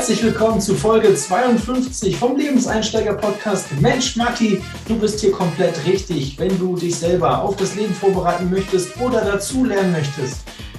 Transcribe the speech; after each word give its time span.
Herzlich 0.00 0.22
willkommen 0.22 0.62
zu 0.62 0.74
Folge 0.74 1.14
52 1.14 2.16
vom 2.16 2.34
Lebenseinsteiger-Podcast. 2.34 3.66
Mensch, 3.82 4.16
Matti, 4.16 4.62
du 4.88 4.98
bist 4.98 5.20
hier 5.20 5.30
komplett 5.30 5.74
richtig, 5.84 6.38
wenn 6.38 6.58
du 6.58 6.74
dich 6.74 6.96
selber 6.96 7.42
auf 7.42 7.56
das 7.56 7.74
Leben 7.74 7.92
vorbereiten 7.92 8.48
möchtest 8.48 8.98
oder 8.98 9.20
dazu 9.20 9.62
lernen 9.62 9.92
möchtest. 9.92 10.38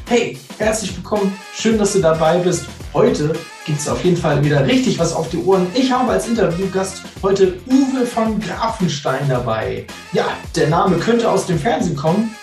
Hey, 0.09 0.39
herzlich 0.57 0.97
willkommen, 0.97 1.37
schön, 1.53 1.77
dass 1.77 1.93
du 1.93 1.99
dabei 1.99 2.39
bist. 2.39 2.65
Heute 2.95 3.33
gibt 3.67 3.79
es 3.79 3.87
auf 3.87 4.03
jeden 4.03 4.17
Fall 4.17 4.43
wieder 4.43 4.65
richtig 4.65 4.97
was 4.97 5.13
auf 5.13 5.29
die 5.29 5.37
Ohren. 5.37 5.67
Ich 5.75 5.91
habe 5.91 6.13
als 6.13 6.27
Interviewgast 6.27 7.03
heute 7.21 7.59
Uwe 7.67 8.07
von 8.07 8.39
Grafenstein 8.39 9.29
dabei. 9.29 9.85
Ja, 10.13 10.29
der 10.55 10.69
Name 10.69 10.97
könnte 10.97 11.29
aus 11.29 11.45
dem 11.45 11.59
Fernsehen 11.59 11.95
kommen. 11.95 12.35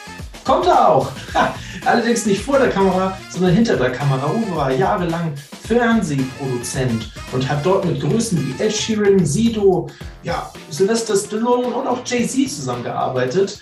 Kommt 0.44 0.66
er 0.66 0.88
auch. 0.88 1.10
Ha, 1.34 1.56
allerdings 1.88 2.26
nicht 2.26 2.42
vor 2.42 2.58
der 2.58 2.68
Kamera, 2.68 3.16
sondern 3.30 3.54
hinter 3.54 3.76
der 3.76 3.90
Kamera. 3.90 4.30
Uwe 4.30 4.56
war 4.56 4.70
jahrelang 4.70 5.32
Fernsehproduzent 5.66 7.10
und 7.32 7.48
hat 7.48 7.64
dort 7.64 7.84
mit 7.84 8.00
Größen 8.00 8.38
wie 8.38 8.62
Ed 8.62 8.72
Sheeran, 8.72 9.24
Sido, 9.24 9.88
ja, 10.22 10.52
Sylvester 10.70 11.16
Stallone 11.16 11.68
und 11.68 11.86
auch 11.86 12.00
Jay-Z 12.04 12.50
zusammengearbeitet 12.50 13.60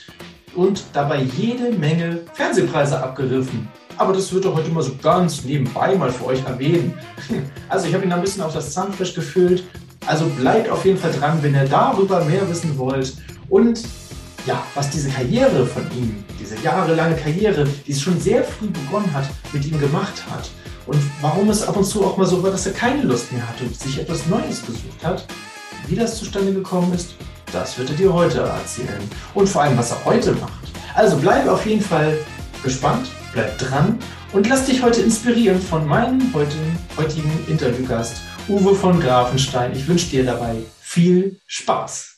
und 0.55 0.85
dabei 0.93 1.23
jede 1.23 1.71
Menge 1.73 2.21
Fernsehpreise 2.35 3.03
abgeriffen. 3.03 3.69
Aber 3.99 4.13
das 4.13 4.33
wird 4.33 4.45
er 4.45 4.55
heute 4.55 4.71
mal 4.71 4.83
so 4.83 4.93
ganz 5.03 5.45
nebenbei 5.45 5.95
mal 5.95 6.11
für 6.11 6.27
euch 6.27 6.45
erwähnen. 6.45 6.95
Also 7.69 7.89
ich 7.89 7.95
habe 7.95 8.05
ihn 8.05 8.13
ein 8.13 8.21
bisschen 8.21 8.43
auf 8.43 8.55
das 8.55 8.73
Zahnfleisch 8.73 9.13
gefüllt. 9.13 9.65
Also 10.07 10.27
bleibt 10.27 10.71
auf 10.71 10.85
jeden 10.85 10.99
Fall 10.99 11.11
dran, 11.11 11.43
wenn 11.43 11.53
ihr 11.53 11.65
darüber 11.65 12.25
mehr 12.25 12.49
wissen 12.49 12.79
wollt. 12.79 13.15
Und 13.49 13.83
ja, 14.47 14.65
was 14.75 14.91
diese 14.91 15.11
Karriere 15.11 15.67
von 15.67 15.83
ihm, 15.97 16.25
diese 16.41 16.57
jahrelange 16.63 17.17
Karriere, 17.17 17.67
die 17.87 17.93
es 17.93 18.01
schon 18.01 18.21
sehr 18.21 18.45
früh 18.45 18.69
begonnen 18.69 19.13
hat, 19.13 19.29
mit 19.53 19.65
ihm 19.67 19.79
gemacht 19.79 20.23
hat. 20.31 20.49
Und 20.87 20.99
warum 21.21 21.51
es 21.51 21.67
ab 21.67 21.77
und 21.77 21.85
zu 21.85 22.05
auch 22.05 22.17
mal 22.17 22.27
so 22.27 22.43
war, 22.43 22.51
dass 22.51 22.67
er 22.67 22.73
keine 22.73 23.03
Lust 23.03 23.33
mehr 23.33 23.47
hatte 23.47 23.65
und 23.65 23.79
sich 23.79 23.99
etwas 23.99 24.27
Neues 24.27 24.65
gesucht 24.65 25.05
hat. 25.05 25.27
Wie 25.89 25.97
das 25.97 26.19
zustande 26.19 26.53
gekommen 26.53 26.93
ist, 26.95 27.15
das 27.53 27.77
wird 27.79 27.91
er 27.91 27.97
dir 27.97 28.13
heute 28.13 28.41
erzählen. 28.41 29.03
Und 29.35 29.49
vor 29.49 29.63
allem, 29.63 29.77
was 29.77 29.91
er 29.91 30.05
heute 30.05 30.33
macht. 30.33 30.53
Also 30.95 31.17
bleib 31.17 31.49
auf 31.49 31.67
jeden 31.67 31.83
Fall 31.83 32.17
gespannt, 32.63 33.09
bleib 33.33 33.59
dran 33.59 33.99
und 34.33 34.49
lass 34.49 34.67
dich 34.67 34.83
heute 34.83 35.03
inspirieren 35.03 35.61
von 35.61 35.87
meinem 35.87 36.33
heutigen, 36.35 36.79
heutigen 36.97 37.31
Interviewgast 37.49 38.17
Uwe 38.49 38.75
von 38.75 39.01
Grafenstein. 39.01 39.73
Ich 39.73 39.89
wünsche 39.89 40.09
dir 40.09 40.25
dabei 40.25 40.57
viel 40.81 41.39
Spaß. 41.47 42.16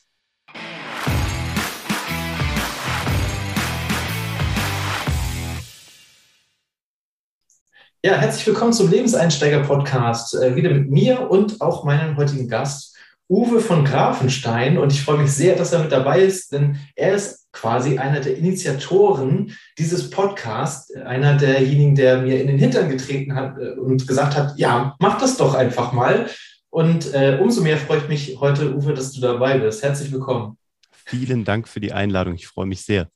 Ja, 8.01 8.13
herzlich 8.13 8.47
willkommen 8.47 8.71
zum 8.71 8.89
Lebenseinsteiger-Podcast. 8.89 10.33
Äh, 10.35 10.55
wieder 10.55 10.69
mit 10.69 10.89
mir 10.89 11.29
und 11.29 11.59
auch 11.59 11.83
meinem 11.83 12.15
heutigen 12.15 12.47
Gast, 12.47 12.95
Uwe 13.27 13.59
von 13.59 13.83
Grafenstein. 13.83 14.77
Und 14.77 14.93
ich 14.93 15.01
freue 15.01 15.17
mich 15.17 15.33
sehr, 15.33 15.57
dass 15.57 15.73
er 15.73 15.79
mit 15.79 15.91
dabei 15.91 16.21
ist, 16.21 16.53
denn 16.53 16.79
er 16.95 17.15
ist 17.15 17.51
quasi 17.51 17.97
einer 17.97 18.21
der 18.21 18.37
Initiatoren 18.37 19.53
dieses 19.77 20.09
Podcasts, 20.09 20.95
einer 20.95 21.35
derjenigen, 21.35 21.93
der 21.93 22.21
mir 22.21 22.39
in 22.39 22.47
den 22.47 22.57
Hintern 22.57 22.87
getreten 22.87 23.35
hat 23.35 23.57
äh, 23.57 23.71
und 23.71 24.07
gesagt 24.07 24.37
hat, 24.37 24.57
ja, 24.57 24.95
mach 24.99 25.19
das 25.19 25.35
doch 25.35 25.53
einfach 25.53 25.91
mal. 25.91 26.29
Und 26.69 27.13
äh, 27.13 27.37
umso 27.41 27.61
mehr 27.61 27.77
freue 27.77 27.97
ich 27.97 28.07
mich 28.07 28.37
heute, 28.39 28.77
Uwe, 28.77 28.93
dass 28.93 29.11
du 29.11 29.19
dabei 29.19 29.57
bist. 29.57 29.83
Herzlich 29.83 30.09
willkommen. 30.09 30.57
Vielen 30.89 31.43
Dank 31.43 31.67
für 31.67 31.81
die 31.81 31.91
Einladung. 31.91 32.35
Ich 32.35 32.47
freue 32.47 32.65
mich 32.65 32.81
sehr. 32.81 33.09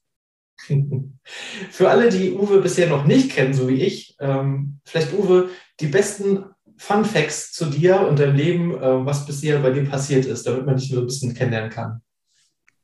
Für 1.72 1.90
alle, 1.90 2.10
die 2.10 2.32
Uwe 2.32 2.62
bisher 2.62 2.90
noch 2.90 3.06
nicht 3.06 3.32
kennen, 3.32 3.54
so 3.54 3.68
wie 3.68 3.82
ich, 3.82 4.16
ähm, 4.20 4.80
vielleicht 4.86 5.14
Uwe, 5.14 5.50
die 5.80 5.88
besten 5.88 6.46
Fun 6.78 7.06
Facts 7.06 7.52
zu 7.52 7.66
dir 7.66 8.02
und 8.02 8.20
deinem 8.20 8.36
Leben, 8.36 8.76
äh, 8.76 9.06
was 9.06 9.26
bisher 9.26 9.60
bei 9.60 9.72
dir 9.72 9.86
passiert 9.86 10.26
ist, 10.26 10.48
damit 10.48 10.66
man 10.66 10.78
dich 10.78 10.92
nur 10.92 11.02
ein 11.02 11.08
bisschen 11.08 11.34
kennenlernen 11.34 11.70
kann. 11.70 12.02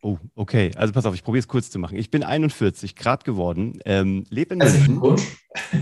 Oh, 0.02 0.18
okay. 0.36 0.72
Also 0.76 0.94
pass 0.94 1.06
auf, 1.06 1.16
ich 1.16 1.24
probiere 1.24 1.42
es 1.42 1.48
kurz 1.48 1.70
zu 1.70 1.80
machen. 1.80 1.98
Ich 1.98 2.10
bin 2.10 2.24
41 2.24 2.96
Grad 2.96 3.26
geworden, 3.26 3.80
ähm, 3.86 4.26
lebe 4.30 4.54
in 4.54 4.60
München. 4.60 5.02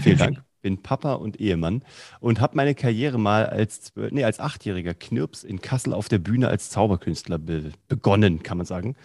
Vielen 0.01 0.17
Dank 0.17 0.46
bin 0.67 0.81
Papa 0.81 1.13
und 1.13 1.39
Ehemann 1.39 1.81
und 2.19 2.41
habe 2.41 2.57
meine 2.57 2.75
Karriere 2.75 3.17
mal 3.17 3.45
als, 3.45 3.94
nee, 3.95 4.25
als 4.25 4.41
achtjähriger 4.41 4.94
Knirps 4.94 5.45
in 5.45 5.61
Kassel 5.61 5.94
auf 5.94 6.09
der 6.09 6.19
Bühne 6.19 6.50
als 6.50 6.69
Zauberkünstler 6.72 7.38
be 7.38 7.72
begonnen, 7.88 8.44
kann 8.44 8.57
man 8.57 8.66
sagen. 8.66 8.97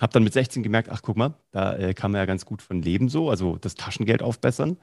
Habe 0.00 0.12
dann 0.12 0.24
mit 0.24 0.32
16 0.32 0.64
gemerkt, 0.64 0.88
ach 0.90 1.02
guck 1.02 1.16
mal, 1.16 1.34
da 1.52 1.76
äh, 1.76 1.94
kann 1.94 2.10
man 2.10 2.18
ja 2.18 2.26
ganz 2.26 2.44
gut 2.44 2.62
von 2.62 2.82
leben 2.82 3.08
so, 3.08 3.30
also 3.30 3.58
das 3.58 3.76
Taschengeld 3.76 4.24
aufbessern, 4.24 4.76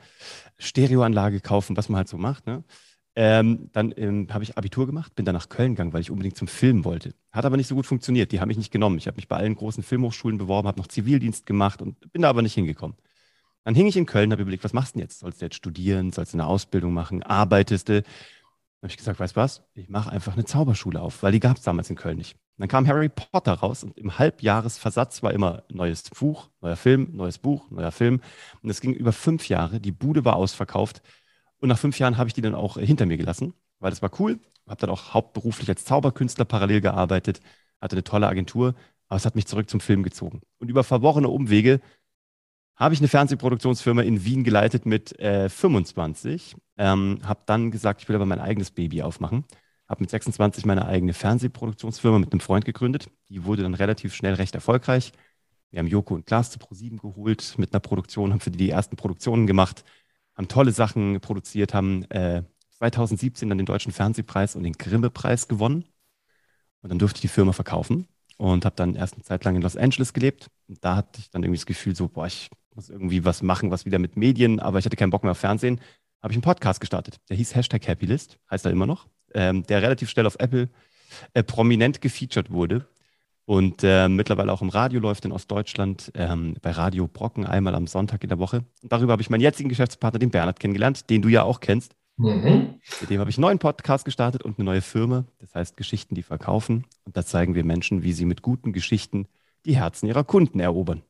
Stereoanlage 0.57 1.41
kaufen, 1.41 1.75
was 1.75 1.89
man 1.89 1.97
halt 1.97 2.07
so 2.07 2.17
macht. 2.17 2.47
Ne? 2.47 2.63
Ähm, 3.17 3.69
dann 3.73 3.93
ähm, 3.97 4.27
habe 4.31 4.45
ich 4.45 4.57
Abitur 4.57 4.85
gemacht, 4.85 5.13
bin 5.15 5.25
dann 5.25 5.35
nach 5.35 5.49
Köln 5.49 5.73
gegangen, 5.73 5.91
weil 5.91 5.99
ich 5.99 6.11
unbedingt 6.11 6.37
zum 6.37 6.47
Film 6.47 6.85
wollte. 6.85 7.13
Hat 7.33 7.43
aber 7.43 7.57
nicht 7.57 7.67
so 7.67 7.75
gut 7.75 7.85
funktioniert. 7.85 8.31
Die 8.31 8.39
haben 8.39 8.47
mich 8.47 8.57
nicht 8.57 8.71
genommen. 8.71 8.97
Ich 8.97 9.07
habe 9.07 9.17
mich 9.17 9.27
bei 9.27 9.35
allen 9.35 9.55
großen 9.55 9.83
Filmhochschulen 9.83 10.37
beworben, 10.37 10.69
habe 10.69 10.79
noch 10.79 10.87
Zivildienst 10.87 11.45
gemacht 11.45 11.81
und 11.81 12.09
bin 12.13 12.21
da 12.21 12.29
aber 12.29 12.41
nicht 12.41 12.53
hingekommen. 12.53 12.95
Dann 13.63 13.75
hing 13.75 13.87
ich 13.87 13.97
in 13.97 14.05
Köln, 14.05 14.31
habe 14.31 14.41
überlegt, 14.41 14.63
was 14.63 14.73
machst 14.73 14.95
du 14.95 14.99
denn 14.99 15.07
jetzt? 15.07 15.19
Sollst 15.19 15.41
du 15.41 15.45
jetzt 15.45 15.55
studieren? 15.55 16.11
Sollst 16.11 16.33
du 16.33 16.37
eine 16.37 16.47
Ausbildung 16.47 16.93
machen? 16.93 17.21
Arbeitest 17.23 17.89
du? 17.89 18.01
Dann 18.01 18.87
habe 18.87 18.91
ich 18.91 18.97
gesagt, 18.97 19.19
weißt 19.19 19.35
du 19.35 19.39
was? 19.41 19.63
Ich 19.75 19.89
mache 19.89 20.11
einfach 20.11 20.33
eine 20.33 20.45
Zauberschule 20.45 20.99
auf, 20.99 21.21
weil 21.21 21.31
die 21.31 21.39
gab 21.39 21.57
es 21.57 21.63
damals 21.63 21.89
in 21.91 21.95
Köln 21.95 22.17
nicht. 22.17 22.35
dann 22.57 22.67
kam 22.67 22.87
Harry 22.87 23.09
Potter 23.09 23.53
raus 23.53 23.83
und 23.83 23.97
im 23.97 24.17
Halbjahresversatz 24.17 25.21
war 25.21 25.31
immer 25.33 25.63
neues 25.69 26.09
Buch, 26.09 26.49
neuer 26.61 26.75
Film, 26.75 27.09
neues 27.13 27.37
Buch, 27.37 27.69
neuer 27.69 27.91
Film. 27.91 28.21
Und 28.63 28.69
es 28.71 28.81
ging 28.81 28.93
über 28.93 29.13
fünf 29.13 29.47
Jahre. 29.49 29.79
Die 29.79 29.91
Bude 29.91 30.25
war 30.25 30.35
ausverkauft. 30.35 31.03
Und 31.57 31.69
nach 31.69 31.77
fünf 31.77 31.99
Jahren 31.99 32.17
habe 32.17 32.27
ich 32.27 32.33
die 32.33 32.41
dann 32.41 32.55
auch 32.55 32.77
hinter 32.77 33.05
mir 33.05 33.17
gelassen, 33.17 33.53
weil 33.79 33.91
das 33.91 34.01
war 34.01 34.09
cool. 34.19 34.39
Habe 34.67 34.81
dann 34.81 34.89
auch 34.89 35.13
hauptberuflich 35.13 35.69
als 35.69 35.85
Zauberkünstler 35.85 36.45
parallel 36.45 36.81
gearbeitet, 36.81 37.39
hatte 37.79 37.95
eine 37.95 38.03
tolle 38.03 38.27
Agentur, 38.27 38.73
aber 39.09 39.17
es 39.17 39.25
hat 39.25 39.35
mich 39.35 39.45
zurück 39.45 39.69
zum 39.69 39.79
Film 39.79 40.01
gezogen. 40.01 40.41
Und 40.57 40.69
über 40.69 40.83
verworrene 40.83 41.27
Umwege 41.27 41.81
habe 42.81 42.95
ich 42.95 42.99
eine 42.99 43.09
Fernsehproduktionsfirma 43.09 44.01
in 44.01 44.25
Wien 44.25 44.43
geleitet 44.43 44.87
mit 44.87 45.17
äh, 45.19 45.49
25. 45.49 46.55
Ähm, 46.77 47.19
habe 47.23 47.41
dann 47.45 47.69
gesagt, 47.69 48.01
ich 48.01 48.09
will 48.09 48.15
aber 48.15 48.25
mein 48.25 48.39
eigenes 48.39 48.71
Baby 48.71 49.03
aufmachen. 49.03 49.45
Habe 49.87 50.01
mit 50.01 50.09
26 50.09 50.65
meine 50.65 50.87
eigene 50.87 51.13
Fernsehproduktionsfirma 51.13 52.17
mit 52.17 52.31
einem 52.31 52.39
Freund 52.39 52.65
gegründet. 52.65 53.11
Die 53.29 53.45
wurde 53.45 53.61
dann 53.61 53.75
relativ 53.75 54.15
schnell 54.15 54.33
recht 54.33 54.55
erfolgreich. 54.55 55.11
Wir 55.69 55.77
haben 55.77 55.85
Joko 55.87 56.15
und 56.15 56.25
Klaas 56.25 56.49
zu 56.49 56.57
ProSieben 56.57 56.97
geholt 56.97 57.53
mit 57.57 57.71
einer 57.71 57.81
Produktion, 57.81 58.31
haben 58.31 58.39
für 58.39 58.49
die 58.49 58.57
die 58.57 58.71
ersten 58.71 58.95
Produktionen 58.95 59.45
gemacht, 59.45 59.83
haben 60.35 60.47
tolle 60.47 60.71
Sachen 60.71 61.21
produziert, 61.21 61.75
haben 61.75 62.09
äh, 62.09 62.41
2017 62.71 63.47
dann 63.47 63.59
den 63.59 63.67
Deutschen 63.67 63.91
Fernsehpreis 63.91 64.55
und 64.55 64.63
den 64.63 64.73
Grimme-Preis 64.73 65.47
gewonnen. 65.47 65.85
Und 66.81 66.89
dann 66.89 66.97
durfte 66.97 67.17
ich 67.17 67.21
die 67.21 67.27
Firma 67.27 67.51
verkaufen 67.51 68.07
und 68.37 68.65
habe 68.65 68.75
dann 68.75 68.95
erst 68.95 69.13
eine 69.13 69.23
Zeit 69.23 69.43
lang 69.43 69.55
in 69.55 69.61
Los 69.61 69.77
Angeles 69.77 70.13
gelebt. 70.13 70.49
Und 70.67 70.83
da 70.83 70.95
hatte 70.95 71.19
ich 71.19 71.29
dann 71.29 71.43
irgendwie 71.43 71.59
das 71.59 71.67
Gefühl, 71.67 71.95
so, 71.95 72.07
boah, 72.07 72.25
ich 72.25 72.49
muss 72.75 72.89
irgendwie 72.89 73.25
was 73.25 73.41
machen, 73.41 73.71
was 73.71 73.85
wieder 73.85 73.99
mit 73.99 74.17
Medien, 74.17 74.59
aber 74.59 74.79
ich 74.79 74.85
hatte 74.85 74.95
keinen 74.95 75.09
Bock 75.09 75.23
mehr 75.23 75.31
auf 75.31 75.37
Fernsehen, 75.37 75.79
habe 76.21 76.33
ich 76.33 76.37
einen 76.37 76.43
Podcast 76.43 76.79
gestartet. 76.79 77.19
Der 77.29 77.37
hieß 77.37 77.55
Hashtag 77.55 77.87
Happylist, 77.87 78.39
heißt 78.49 78.65
er 78.65 78.71
immer 78.71 78.85
noch, 78.85 79.07
ähm, 79.33 79.63
der 79.63 79.81
relativ 79.81 80.09
schnell 80.09 80.25
auf 80.25 80.35
Apple 80.39 80.69
äh, 81.33 81.43
prominent 81.43 82.01
gefeatured 82.01 82.51
wurde 82.51 82.87
und 83.45 83.83
äh, 83.83 84.07
mittlerweile 84.07 84.53
auch 84.53 84.61
im 84.61 84.69
Radio 84.69 84.99
läuft 84.99 85.25
in 85.25 85.31
Ostdeutschland, 85.31 86.11
ähm, 86.15 86.55
bei 86.61 86.71
Radio 86.71 87.07
Brocken 87.07 87.45
einmal 87.45 87.75
am 87.75 87.87
Sonntag 87.87 88.23
in 88.23 88.29
der 88.29 88.39
Woche. 88.39 88.63
Und 88.81 88.91
darüber 88.91 89.13
habe 89.13 89.21
ich 89.21 89.29
meinen 89.29 89.41
jetzigen 89.41 89.69
Geschäftspartner, 89.69 90.19
den 90.19 90.31
Bernhard, 90.31 90.59
kennengelernt, 90.59 91.09
den 91.09 91.21
du 91.21 91.27
ja 91.27 91.43
auch 91.43 91.59
kennst. 91.59 91.95
Mhm. 92.17 92.75
Mit 93.01 93.09
dem 93.09 93.19
habe 93.19 93.29
ich 93.29 93.37
einen 93.37 93.41
neuen 93.41 93.59
Podcast 93.59 94.05
gestartet 94.05 94.43
und 94.43 94.57
eine 94.57 94.65
neue 94.65 94.81
Firma, 94.81 95.25
das 95.39 95.55
heißt 95.55 95.75
Geschichten, 95.75 96.15
die 96.15 96.23
verkaufen. 96.23 96.85
Und 97.03 97.17
da 97.17 97.25
zeigen 97.25 97.55
wir 97.55 97.63
Menschen, 97.63 98.03
wie 98.03 98.13
sie 98.13 98.25
mit 98.25 98.41
guten 98.41 98.73
Geschichten 98.73 99.27
die 99.65 99.75
Herzen 99.75 100.07
ihrer 100.07 100.23
Kunden 100.23 100.59
erobern. 100.59 101.03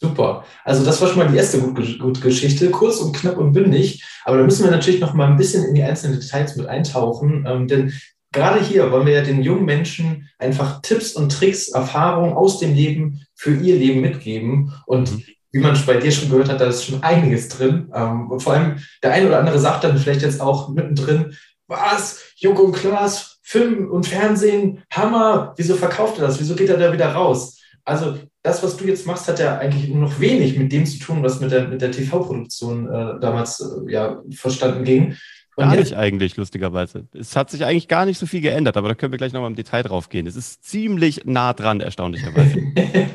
Super. 0.00 0.44
Also 0.64 0.82
das 0.82 1.00
war 1.00 1.08
schon 1.08 1.18
mal 1.18 1.28
die 1.28 1.36
erste 1.36 1.60
gute, 1.60 1.98
gute 1.98 2.20
Geschichte, 2.20 2.70
kurz 2.70 2.96
und 2.98 3.14
knapp 3.14 3.36
und 3.36 3.52
bündig. 3.52 4.02
Aber 4.24 4.38
da 4.38 4.44
müssen 4.44 4.64
wir 4.64 4.70
natürlich 4.70 5.00
noch 5.00 5.12
mal 5.12 5.26
ein 5.26 5.36
bisschen 5.36 5.64
in 5.64 5.74
die 5.74 5.82
einzelnen 5.82 6.18
Details 6.18 6.56
mit 6.56 6.66
eintauchen, 6.66 7.44
ähm, 7.46 7.68
denn 7.68 7.92
gerade 8.32 8.60
hier 8.62 8.90
wollen 8.90 9.06
wir 9.06 9.14
ja 9.14 9.22
den 9.22 9.42
jungen 9.42 9.66
Menschen 9.66 10.30
einfach 10.38 10.80
Tipps 10.80 11.12
und 11.12 11.30
Tricks, 11.30 11.68
Erfahrungen 11.68 12.32
aus 12.32 12.58
dem 12.60 12.74
Leben 12.74 13.20
für 13.34 13.54
ihr 13.54 13.76
Leben 13.76 14.00
mitgeben. 14.00 14.72
Und 14.86 15.12
mhm. 15.12 15.24
wie 15.52 15.60
man 15.60 15.78
bei 15.84 15.98
dir 15.98 16.12
schon 16.12 16.30
gehört 16.30 16.48
hat, 16.48 16.62
da 16.62 16.66
ist 16.66 16.84
schon 16.84 17.02
einiges 17.02 17.48
drin. 17.48 17.90
Ähm, 17.94 18.32
vor 18.38 18.54
allem 18.54 18.78
der 19.02 19.12
eine 19.12 19.26
oder 19.26 19.38
andere 19.38 19.58
sagt 19.58 19.84
dann 19.84 19.98
vielleicht 19.98 20.22
jetzt 20.22 20.40
auch 20.40 20.70
mittendrin, 20.70 21.36
was, 21.66 22.20
Joko 22.36 22.62
und 22.62 22.72
Klaas, 22.72 23.38
Film 23.42 23.90
und 23.90 24.06
Fernsehen, 24.06 24.82
Hammer, 24.90 25.52
wieso 25.56 25.74
verkauft 25.74 26.18
er 26.18 26.26
das? 26.26 26.40
Wieso 26.40 26.54
geht 26.54 26.68
er 26.70 26.78
da 26.78 26.92
wieder 26.92 27.12
raus? 27.12 27.59
Also 27.84 28.18
das, 28.42 28.62
was 28.62 28.76
du 28.76 28.84
jetzt 28.84 29.06
machst, 29.06 29.28
hat 29.28 29.38
ja 29.38 29.58
eigentlich 29.58 29.88
nur 29.88 30.08
noch 30.08 30.20
wenig 30.20 30.58
mit 30.58 30.72
dem 30.72 30.86
zu 30.86 30.98
tun, 30.98 31.22
was 31.22 31.40
mit 31.40 31.50
der, 31.50 31.68
mit 31.68 31.82
der 31.82 31.92
TV-Produktion 31.92 32.86
äh, 32.88 33.20
damals 33.20 33.60
äh, 33.60 33.92
ja, 33.92 34.22
verstanden 34.30 34.84
ging. 34.84 35.16
Und 35.56 35.64
gar 35.64 35.76
nicht 35.76 35.94
eigentlich, 35.94 36.36
lustigerweise. 36.36 37.06
Es 37.12 37.36
hat 37.36 37.50
sich 37.50 37.64
eigentlich 37.64 37.88
gar 37.88 38.06
nicht 38.06 38.18
so 38.18 38.26
viel 38.26 38.40
geändert, 38.40 38.76
aber 38.76 38.88
da 38.88 38.94
können 38.94 39.12
wir 39.12 39.18
gleich 39.18 39.32
nochmal 39.32 39.50
im 39.50 39.56
Detail 39.56 39.82
drauf 39.82 40.08
gehen. 40.08 40.26
Es 40.26 40.36
ist 40.36 40.64
ziemlich 40.64 41.22
nah 41.24 41.52
dran, 41.52 41.80
erstaunlicherweise. 41.80 42.62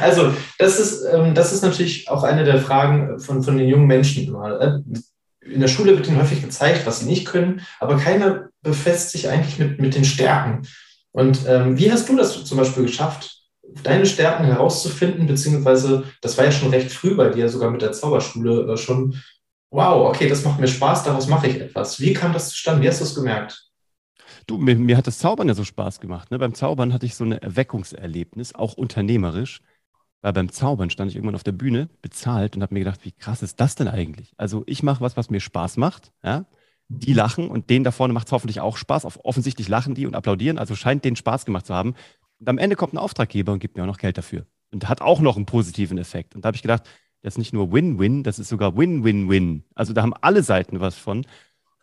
also, 0.00 0.32
das 0.58 0.78
ist, 0.78 1.04
ähm, 1.12 1.34
das 1.34 1.52
ist 1.52 1.62
natürlich 1.62 2.08
auch 2.08 2.22
eine 2.22 2.44
der 2.44 2.58
Fragen 2.58 3.18
von, 3.18 3.42
von 3.42 3.58
den 3.58 3.68
jungen 3.68 3.86
Menschen 3.86 4.28
immer. 4.28 4.60
Äh, 4.60 4.80
in 5.46 5.60
der 5.60 5.68
Schule 5.68 5.96
wird 5.96 6.08
ihnen 6.08 6.20
häufig 6.20 6.40
gezeigt, 6.40 6.86
was 6.86 7.00
sie 7.00 7.06
nicht 7.06 7.26
können, 7.26 7.60
aber 7.80 7.98
keiner 7.98 8.48
befasst 8.62 9.10
sich 9.10 9.28
eigentlich 9.28 9.58
mit, 9.58 9.78
mit 9.78 9.94
den 9.94 10.04
Stärken. 10.04 10.62
Und 11.12 11.40
ähm, 11.46 11.78
wie 11.78 11.92
hast 11.92 12.08
du 12.08 12.16
das 12.16 12.44
zum 12.44 12.58
Beispiel 12.58 12.84
geschafft, 12.84 13.43
deine 13.82 14.06
Stärken 14.06 14.44
herauszufinden, 14.44 15.26
beziehungsweise 15.26 16.04
das 16.20 16.38
war 16.38 16.44
ja 16.44 16.52
schon 16.52 16.70
recht 16.70 16.92
früh 16.92 17.14
bei 17.14 17.28
dir, 17.28 17.48
sogar 17.48 17.70
mit 17.70 17.82
der 17.82 17.92
Zauberschule 17.92 18.72
äh, 18.72 18.76
schon. 18.76 19.20
Wow, 19.70 20.08
okay, 20.08 20.28
das 20.28 20.44
macht 20.44 20.60
mir 20.60 20.68
Spaß, 20.68 21.02
daraus 21.02 21.26
mache 21.26 21.48
ich 21.48 21.60
etwas. 21.60 21.98
Wie 21.98 22.12
kam 22.12 22.32
das 22.32 22.50
zustande? 22.50 22.82
Wie 22.82 22.88
hast 22.88 23.00
du 23.00 23.04
es 23.04 23.14
gemerkt? 23.14 23.70
Du, 24.46 24.58
mir, 24.58 24.76
mir, 24.76 24.96
hat 24.96 25.06
das 25.06 25.18
Zaubern 25.18 25.48
ja 25.48 25.54
so 25.54 25.64
Spaß 25.64 26.00
gemacht. 26.00 26.30
Ne? 26.30 26.38
Beim 26.38 26.54
Zaubern 26.54 26.92
hatte 26.92 27.06
ich 27.06 27.16
so 27.16 27.24
ein 27.24 27.32
Erweckungserlebnis, 27.32 28.54
auch 28.54 28.74
unternehmerisch. 28.74 29.60
Weil 30.22 30.32
beim 30.32 30.50
Zaubern 30.50 30.90
stand 30.90 31.10
ich 31.10 31.16
irgendwann 31.16 31.34
auf 31.34 31.44
der 31.44 31.52
Bühne, 31.52 31.90
bezahlt 32.00 32.56
und 32.56 32.62
habe 32.62 32.72
mir 32.72 32.80
gedacht, 32.80 33.00
wie 33.04 33.12
krass 33.12 33.42
ist 33.42 33.60
das 33.60 33.74
denn 33.74 33.88
eigentlich? 33.88 34.32
Also 34.38 34.62
ich 34.66 34.82
mache 34.82 35.02
was, 35.02 35.16
was 35.16 35.28
mir 35.28 35.40
Spaß 35.40 35.76
macht. 35.76 36.12
Ja? 36.22 36.46
Die 36.88 37.12
lachen 37.12 37.48
und 37.48 37.68
denen 37.68 37.84
da 37.84 37.90
vorne 37.90 38.14
macht 38.14 38.28
es 38.28 38.32
hoffentlich 38.32 38.60
auch 38.60 38.76
Spaß. 38.76 39.06
Offensichtlich 39.22 39.68
lachen 39.68 39.94
die 39.94 40.06
und 40.06 40.14
applaudieren, 40.14 40.58
also 40.58 40.74
scheint 40.76 41.04
denen 41.04 41.16
Spaß 41.16 41.44
gemacht 41.44 41.66
zu 41.66 41.74
haben. 41.74 41.94
Und 42.40 42.48
am 42.48 42.58
Ende 42.58 42.76
kommt 42.76 42.94
ein 42.94 42.98
Auftraggeber 42.98 43.52
und 43.52 43.58
gibt 43.58 43.76
mir 43.76 43.82
auch 43.82 43.88
noch 43.88 43.98
Geld 43.98 44.18
dafür. 44.18 44.46
Und 44.72 44.88
hat 44.88 45.00
auch 45.00 45.20
noch 45.20 45.36
einen 45.36 45.46
positiven 45.46 45.98
Effekt. 45.98 46.34
Und 46.34 46.44
da 46.44 46.48
habe 46.48 46.56
ich 46.56 46.62
gedacht, 46.62 46.84
das 47.22 47.34
ist 47.34 47.38
nicht 47.38 47.52
nur 47.52 47.72
Win-Win, 47.72 48.22
das 48.22 48.38
ist 48.38 48.48
sogar 48.48 48.76
Win-Win-Win. 48.76 49.64
Also 49.74 49.92
da 49.92 50.02
haben 50.02 50.14
alle 50.20 50.42
Seiten 50.42 50.80
was 50.80 50.96
von. 50.96 51.18
Und 51.18 51.26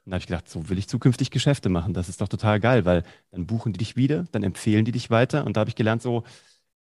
da 0.06 0.12
habe 0.12 0.20
ich 0.20 0.28
gedacht, 0.28 0.50
so 0.50 0.70
will 0.70 0.78
ich 0.78 0.88
zukünftig 0.88 1.32
Geschäfte 1.32 1.70
machen. 1.70 1.94
Das 1.94 2.10
ist 2.10 2.22
doch 2.22 2.28
total 2.28 2.60
geil, 2.60 2.86
weil 2.86 3.04
dann 3.32 3.48
buchen 3.48 3.74
die 3.74 3.80
dich 3.80 3.96
wieder, 3.96 4.26
dann 4.32 4.44
empfehlen 4.44 4.86
die 4.86 4.92
dich 4.92 5.10
weiter. 5.10 5.46
Und 5.46 5.56
da 5.56 5.62
habe 5.62 5.70
ich 5.70 5.76
gelernt, 5.76 6.02
so 6.02 6.24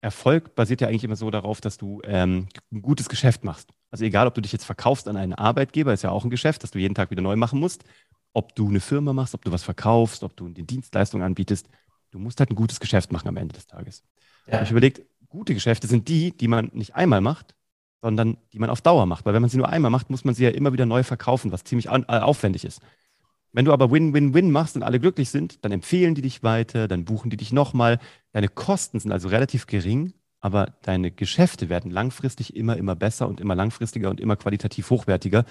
Erfolg 0.01 0.56
basiert 0.56 0.81
ja 0.81 0.88
eigentlich 0.88 1.03
immer 1.03 1.15
so 1.15 1.31
darauf, 1.31 1.60
dass 1.60 1.77
du 1.77 2.01
ähm, 2.03 2.48
ein 2.71 2.81
gutes 2.81 3.10
Geschäft 3.10 3.44
machst. 3.44 3.74
Also 3.89 4.06
egal, 4.06 4.27
ob 4.27 4.36
du 4.36 4.42
dich 4.42 4.51
jetzt 4.51 4.65
verkaufst 4.65 5.07
an 5.07 5.18
einen 5.18 5.33
Arbeitgeber, 5.33 5.94
ist 5.94 6.03
ja 6.03 6.12
auch 6.12 6.24
ein 6.24 6.30
Geschäft, 6.30 6.63
das 6.63 6.71
du 6.71 6.80
jeden 6.80 6.95
Tag 6.95 7.10
wieder 7.10 7.21
neu 7.21 7.36
machen 7.36 7.60
musst. 7.60 7.83
Ob 8.33 8.56
du 8.56 8.68
eine 8.68 8.80
Firma 8.80 9.13
machst, 9.13 9.33
ob 9.33 9.44
du 9.44 9.51
was 9.51 9.63
verkaufst, 9.63 10.24
ob 10.24 10.36
du 10.36 10.45
eine 10.45 10.53
Dienstleistung 10.53 11.24
anbietest. 11.24 11.68
Du 12.18 12.24
musst 12.24 12.40
halt 12.40 12.50
ein 12.50 12.56
gutes 12.56 12.80
Geschäft 12.80 13.12
machen 13.12 13.28
am 13.28 13.38
Ende 13.38 13.54
des 13.54 13.68
Tages. 13.68 14.04
Ja. 14.48 14.64
Ich 14.64 14.72
überlegt, 14.72 15.04
gute 15.30 15.54
Geschäfte 15.54 15.86
sind 15.86 16.08
die, 16.08 16.36
die 16.36 16.48
man 16.48 16.72
nicht 16.74 16.96
einmal 16.96 17.22
macht, 17.22 17.54
sondern 18.02 18.38
die 18.54 18.58
man 18.58 18.72
auf 18.72 18.81
Dauer 18.81 19.06
macht. 19.06 19.24
Weil 19.24 19.36
wenn 19.36 19.42
man 19.42 19.52
sie 19.52 19.58
nur 19.58 19.69
einmal 19.69 19.92
macht, 19.92 20.10
muss 20.10 20.25
man 20.25 20.34
sie 20.34 20.44
ja 20.44 20.50
immer 20.50 20.74
wieder 20.74 20.88
neu 20.88 21.04
verkaufen, 21.04 21.52
was 21.52 21.64
ziemlich 21.64 21.90
äh, 21.90 22.04
aufwendig 22.08 22.66
ist. 22.66 22.81
Wenn 23.52 23.66
du 23.66 23.72
aber 23.72 23.92
Win-Win-Win 23.92 24.50
machst 24.50 24.75
und 24.75 24.81
alle 24.81 25.00
glücklich 25.00 25.30
sind, 25.30 25.64
dann 25.64 25.72
empfehlen 25.72 26.16
die 26.16 26.24
dich 26.24 26.42
weiter, 26.42 26.88
dann 26.88 27.06
buchen 27.06 27.30
die 27.30 27.38
dich 27.38 27.54
nochmal. 27.54 28.00
Deine 28.31 28.48
Kosten 28.48 29.00
sind 29.00 29.12
also 29.12 29.28
relativ 29.28 29.68
gering, 29.68 30.13
aber 30.40 30.74
deine 30.81 31.12
Geschäfte 31.12 31.70
werden 31.70 31.92
langfristig 31.92 32.56
immer, 32.56 32.78
immer 32.78 32.96
besser 32.96 33.28
und 33.28 33.40
immer 33.40 33.54
langfristiger 33.54 34.10
und 34.10 34.20
immer 34.20 34.38
qualitativ 34.38 34.90
hochwertiger. 34.90 35.46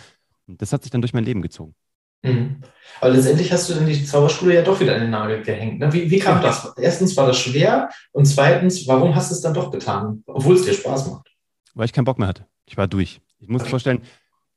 Und 0.48 0.60
das 0.62 0.72
hat 0.72 0.82
sich 0.82 0.90
dann 0.90 1.00
durch 1.00 1.14
mein 1.14 1.24
Leben 1.24 1.42
gezogen. 1.42 1.76
Mhm. 2.34 2.56
Aber 3.00 3.10
letztendlich 3.12 3.52
hast 3.52 3.68
du 3.68 3.74
dann 3.74 3.86
die 3.86 4.04
Zauberschule 4.04 4.54
ja 4.54 4.62
doch 4.62 4.80
wieder 4.80 4.94
an 4.94 5.02
den 5.02 5.10
Nagel 5.10 5.42
gehängt. 5.42 5.78
Ne? 5.78 5.92
Wie, 5.92 6.10
wie 6.10 6.18
kam 6.18 6.40
das? 6.40 6.72
Erstens 6.78 7.16
war 7.16 7.26
das 7.26 7.38
schwer 7.38 7.90
und 8.12 8.24
zweitens, 8.24 8.86
warum 8.86 9.14
hast 9.14 9.30
du 9.30 9.34
es 9.34 9.42
dann 9.42 9.54
doch 9.54 9.70
getan, 9.70 10.22
obwohl 10.26 10.54
es 10.54 10.64
dir 10.64 10.72
Spaß 10.72 11.10
macht? 11.10 11.28
Weil 11.74 11.84
ich 11.84 11.92
keinen 11.92 12.06
Bock 12.06 12.18
mehr 12.18 12.28
hatte. 12.28 12.46
Ich 12.64 12.76
war 12.76 12.88
durch. 12.88 13.20
Ich 13.38 13.48
muss 13.48 13.62
okay. 13.62 13.70
vorstellen, 13.70 14.02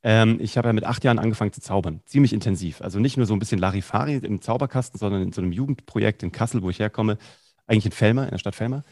ähm, 0.04 0.38
ich 0.40 0.58
habe 0.58 0.70
ja 0.70 0.74
mit 0.74 0.86
acht 0.86 1.04
Jahren 1.04 1.20
angefangen 1.20 1.52
zu 1.52 1.60
zaubern. 1.60 2.02
Ziemlich 2.06 2.32
intensiv. 2.32 2.82
Also 2.82 3.00
nicht 3.00 3.18
nur 3.18 3.26
so 3.26 3.34
ein 3.34 3.40
bisschen 3.40 3.60
Larifari 3.60 4.16
im 4.16 4.42
Zauberkasten, 4.42 4.98
sondern 4.98 5.22
in 5.22 5.32
so 5.34 5.42
einem 5.42 5.52
Jugendprojekt 5.52 6.24
in 6.24 6.32
Kassel, 6.32 6.62
wo 6.62 6.70
ich 6.70 6.80
herkomme. 6.80 7.18
Eigentlich 7.68 7.88
in 7.88 7.92
Fellmer, 7.92 8.24
in 8.24 8.32
der 8.32 8.38
Stadt 8.38 8.56
Fellmer. 8.56 8.84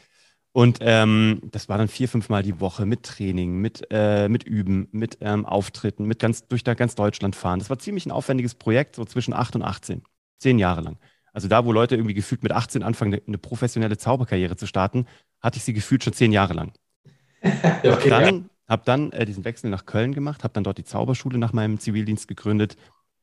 Und 0.54 0.80
ähm, 0.82 1.42
das 1.52 1.70
war 1.70 1.78
dann 1.78 1.88
vier, 1.88 2.10
fünf 2.10 2.30
Mal 2.30 2.42
die 2.42 2.60
Woche 2.60 2.86
mit 2.86 3.04
Training, 3.04 3.58
mit, 3.60 3.88
äh, 3.92 4.28
mit 4.28 4.44
Üben, 4.44 4.88
mit 4.92 5.20
ähm, 5.22 5.46
Auftritten, 5.46 6.06
mit 6.06 6.20
ganz 6.20 6.48
durch 6.48 6.64
da 6.64 6.74
ganz 6.74 6.96
Deutschland 6.96 7.36
fahren. 7.36 7.60
Das 7.60 7.70
war 7.70 7.78
ziemlich 7.78 8.06
ein 8.06 8.12
aufwendiges 8.12 8.56
Projekt, 8.56 8.96
so 8.96 9.06
zwischen 9.06 9.34
acht 9.34 9.56
und 9.56 9.62
18. 9.62 10.02
Zehn 10.40 10.58
Jahre 10.58 10.82
lang. 10.82 10.98
Also 11.32 11.48
da, 11.48 11.66
wo 11.66 11.72
Leute 11.72 11.96
irgendwie 11.96 12.16
gefühlt 12.16 12.42
mit 12.42 12.52
18 12.52 12.82
anfangen, 12.82 13.14
eine, 13.14 13.22
eine 13.28 13.38
professionelle 13.38 13.98
Zauberkarriere 13.98 14.56
zu 14.56 14.66
starten, 14.66 15.06
hatte 15.40 15.58
ich 15.58 15.64
sie 15.64 15.74
gefühlt 15.74 16.04
schon 16.04 16.14
zehn 16.14 16.32
Jahre 16.32 16.56
lang. 16.56 16.74
okay, 17.44 17.92
hab 17.92 18.04
dann, 18.04 18.36
ja. 18.36 18.44
hab 18.68 18.86
dann 18.86 19.12
äh, 19.12 19.26
diesen 19.26 19.46
Wechsel 19.46 19.70
nach 19.70 19.86
Köln 19.86 20.16
gemacht, 20.16 20.44
habe 20.44 20.54
dann 20.56 20.64
dort 20.64 20.80
die 20.80 20.84
Zauberschule 20.84 21.38
nach 21.38 21.54
meinem 21.54 21.80
Zivildienst 21.80 22.28
gegründet, 22.28 22.78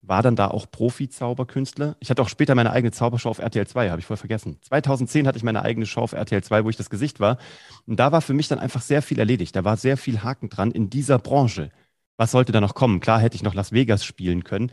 war 0.06 0.22
dann 0.22 0.36
da 0.36 0.48
auch 0.48 0.70
Profi-Zauberkünstler. 0.70 1.96
Ich 2.00 2.10
hatte 2.10 2.22
auch 2.22 2.28
später 2.28 2.54
meine 2.54 2.70
eigene 2.72 2.92
Zaubershow 2.92 3.30
auf 3.30 3.38
RTL 3.38 3.66
2, 3.66 3.90
habe 3.90 4.00
ich 4.00 4.06
voll 4.06 4.16
vergessen. 4.16 4.58
2010 4.62 5.26
hatte 5.26 5.38
ich 5.38 5.44
meine 5.44 5.62
eigene 5.62 5.86
Show 5.86 6.02
auf 6.02 6.12
RTL 6.12 6.42
2, 6.42 6.64
wo 6.64 6.70
ich 6.70 6.76
das 6.76 6.90
Gesicht 6.90 7.20
war. 7.20 7.38
Und 7.86 7.98
da 7.98 8.12
war 8.12 8.20
für 8.20 8.34
mich 8.34 8.48
dann 8.48 8.58
einfach 8.58 8.82
sehr 8.82 9.02
viel 9.02 9.18
erledigt. 9.18 9.56
Da 9.56 9.64
war 9.64 9.76
sehr 9.76 9.96
viel 9.96 10.22
Haken 10.22 10.48
dran 10.48 10.70
in 10.70 10.90
dieser 10.90 11.18
Branche. 11.18 11.70
Was 12.16 12.30
sollte 12.30 12.52
da 12.52 12.60
noch 12.60 12.74
kommen? 12.74 13.00
Klar 13.00 13.20
hätte 13.20 13.36
ich 13.36 13.42
noch 13.42 13.54
Las 13.54 13.72
Vegas 13.72 14.04
spielen 14.04 14.44
können. 14.44 14.70